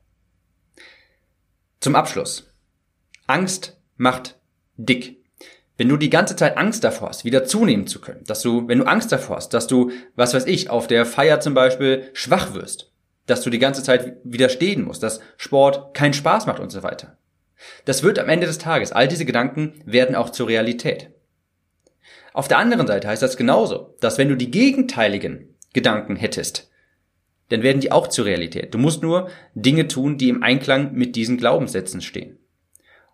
Zum 1.79 1.95
Abschluss. 1.95 2.51
Angst 3.27 3.77
macht 3.95 4.37
dick. 4.75 5.16
Wenn 5.77 5.89
du 5.89 5.97
die 5.97 6.09
ganze 6.09 6.35
Zeit 6.35 6.57
Angst 6.57 6.83
davor 6.83 7.09
hast, 7.09 7.23
wieder 7.23 7.45
zunehmen 7.45 7.85
zu 7.85 8.01
können, 8.01 8.23
dass 8.25 8.41
du, 8.41 8.67
wenn 8.67 8.79
du 8.79 8.85
Angst 8.85 9.11
davor 9.11 9.37
hast, 9.37 9.53
dass 9.53 9.67
du, 9.67 9.91
was 10.15 10.33
weiß 10.33 10.45
ich, 10.47 10.71
auf 10.71 10.87
der 10.87 11.05
Feier 11.05 11.39
zum 11.39 11.53
Beispiel 11.53 12.09
schwach 12.13 12.53
wirst, 12.55 12.91
dass 13.27 13.41
du 13.41 13.51
die 13.51 13.59
ganze 13.59 13.83
Zeit 13.83 14.17
widerstehen 14.23 14.83
musst, 14.83 15.03
dass 15.03 15.19
Sport 15.37 15.93
keinen 15.93 16.13
Spaß 16.13 16.47
macht 16.47 16.59
und 16.59 16.71
so 16.71 16.81
weiter. 16.81 17.17
Das 17.85 18.01
wird 18.01 18.17
am 18.17 18.29
Ende 18.29 18.47
des 18.47 18.57
Tages, 18.57 18.91
all 18.91 19.07
diese 19.07 19.25
Gedanken 19.25 19.81
werden 19.85 20.15
auch 20.15 20.31
zur 20.31 20.47
Realität. 20.47 21.11
Auf 22.33 22.47
der 22.47 22.57
anderen 22.57 22.87
Seite 22.87 23.07
heißt 23.07 23.21
das 23.21 23.37
genauso, 23.37 23.95
dass 23.99 24.17
wenn 24.17 24.29
du 24.29 24.35
die 24.35 24.51
gegenteiligen 24.51 25.55
Gedanken 25.73 26.15
hättest, 26.15 26.71
dann 27.49 27.63
werden 27.63 27.81
die 27.81 27.91
auch 27.91 28.07
zur 28.07 28.25
Realität. 28.25 28.73
Du 28.73 28.77
musst 28.77 29.01
nur 29.01 29.29
Dinge 29.53 29.87
tun, 29.87 30.17
die 30.17 30.29
im 30.29 30.43
Einklang 30.43 30.93
mit 30.93 31.15
diesen 31.15 31.37
Glaubenssätzen 31.37 32.01
stehen. 32.01 32.39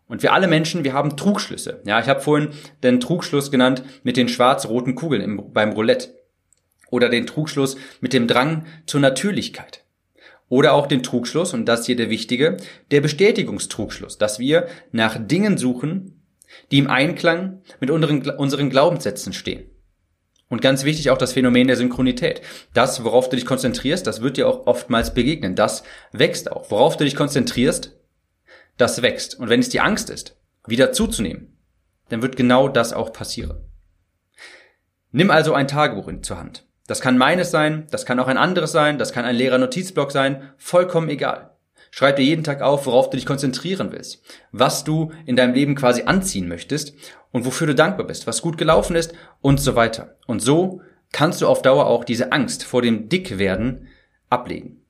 Und 0.08 0.22
wir 0.22 0.34
alle 0.34 0.48
Menschen, 0.48 0.84
wir 0.84 0.94
haben 0.94 1.18
Trugschlüsse. 1.18 1.82
Ja, 1.86 2.00
ich 2.00 2.08
habe 2.08 2.22
vorhin 2.22 2.50
den 2.84 3.00
Trugschluss 3.00 3.52
genannt 3.52 3.84
mit 4.04 4.18
den 4.18 4.28
schwarz-roten 4.28 4.96
Kugeln 4.96 5.22
im, 5.22 5.54
beim 5.54 5.72
Roulette. 5.72 6.14
Oder 6.90 7.10
den 7.10 7.26
Trugschluss 7.26 7.78
mit 8.02 8.14
dem 8.14 8.28
Drang 8.28 8.66
zur 8.86 9.00
Natürlichkeit. 9.02 9.84
Oder 10.50 10.74
auch 10.74 10.86
den 10.86 11.02
Trugschluss, 11.02 11.54
und 11.54 11.66
das 11.66 11.86
hier 11.86 11.96
der 11.96 12.10
wichtige, 12.10 12.58
der 12.92 13.02
Bestätigungstrugschluss, 13.02 14.20
dass 14.20 14.38
wir 14.38 14.68
nach 14.92 15.18
Dingen 15.20 15.58
suchen, 15.58 16.22
die 16.72 16.78
im 16.78 16.90
Einklang 16.90 17.62
mit 17.80 17.90
unseren, 17.90 18.22
unseren 18.30 18.70
Glaubenssätzen 18.70 19.34
stehen. 19.34 19.66
Und 20.50 20.62
ganz 20.62 20.84
wichtig 20.84 21.10
auch 21.10 21.18
das 21.18 21.34
Phänomen 21.34 21.66
der 21.66 21.78
Synchronität. 21.78 22.42
Das, 22.76 23.04
worauf 23.04 23.30
du 23.30 23.36
dich 23.36 23.48
konzentrierst, 23.48 24.06
das 24.06 24.22
wird 24.22 24.38
dir 24.38 24.48
auch 24.48 24.68
oftmals 24.68 25.16
begegnen. 25.16 25.56
Das 25.56 25.84
wächst 26.12 26.52
auch. 26.52 26.70
Worauf 26.70 26.96
du 26.96 27.06
dich 27.06 27.16
konzentrierst, 27.16 27.98
das 28.78 29.02
wächst. 29.02 29.40
Und 29.40 29.50
wenn 29.50 29.60
es 29.60 29.70
die 29.70 29.80
Angst 29.80 30.10
ist, 30.10 30.38
wieder 30.66 30.92
zuzunehmen, 30.92 31.58
dann 32.10 32.22
wird 32.22 32.36
genau 32.36 32.68
das 32.68 32.94
auch 32.94 33.14
passieren. 33.14 33.58
Nimm 35.12 35.30
also 35.30 35.54
ein 35.54 35.68
Tagebuch 35.68 36.08
in, 36.08 36.24
zur 36.24 36.40
Hand. 36.40 36.66
Das 36.88 37.00
kann 37.00 37.18
meines 37.18 37.52
sein, 37.52 37.88
das 37.92 38.06
kann 38.06 38.20
auch 38.20 38.28
ein 38.28 38.38
anderes 38.38 38.72
sein, 38.72 38.98
das 38.98 39.14
kann 39.14 39.26
ein 39.26 39.36
leerer 39.36 39.58
Notizblock 39.58 40.12
sein, 40.12 40.52
vollkommen 40.58 41.10
egal. 41.10 41.52
Schreib 41.92 42.16
dir 42.16 42.24
jeden 42.24 42.44
Tag 42.44 42.62
auf, 42.62 42.88
worauf 42.88 43.10
du 43.10 43.18
dich 43.18 43.26
konzentrieren 43.26 43.92
willst, 43.92 44.24
was 44.52 44.84
du 44.84 45.12
in 45.26 45.36
deinem 45.36 45.54
Leben 45.54 45.76
quasi 45.76 46.04
anziehen 46.04 46.48
möchtest 46.48 46.94
und 47.32 47.46
wofür 47.46 47.68
du 47.68 47.76
dankbar 47.76 48.08
bist, 48.08 48.26
was 48.26 48.42
gut 48.42 48.58
gelaufen 48.58 48.96
ist 48.96 49.14
und 49.42 49.62
so 49.62 49.76
weiter. 49.76 50.18
Und 50.26 50.42
so 50.42 50.82
kannst 51.12 51.42
du 51.42 51.48
auf 51.48 51.62
Dauer 51.62 51.86
auch 51.86 52.04
diese 52.04 52.32
Angst 52.32 52.64
vor 52.64 52.82
dem 52.82 53.10
Dickwerden 53.10 53.88
ablegen. 54.30 54.83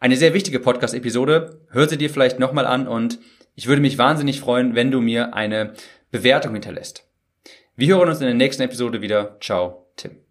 Eine 0.00 0.16
sehr 0.16 0.32
wichtige 0.32 0.60
Podcast-Episode. 0.60 1.60
Hör 1.68 1.86
sie 1.86 1.98
dir 1.98 2.08
vielleicht 2.08 2.38
nochmal 2.38 2.64
an 2.64 2.88
und 2.88 3.18
ich 3.54 3.66
würde 3.66 3.82
mich 3.82 3.98
wahnsinnig 3.98 4.40
freuen, 4.40 4.74
wenn 4.74 4.90
du 4.90 5.02
mir 5.02 5.34
eine 5.34 5.74
Bewertung 6.10 6.54
hinterlässt. 6.54 7.06
Wir 7.76 7.96
hören 7.96 8.08
uns 8.08 8.20
in 8.20 8.26
der 8.26 8.34
nächsten 8.34 8.62
Episode 8.62 9.02
wieder. 9.02 9.36
Ciao, 9.40 9.92
Tim. 9.96 10.29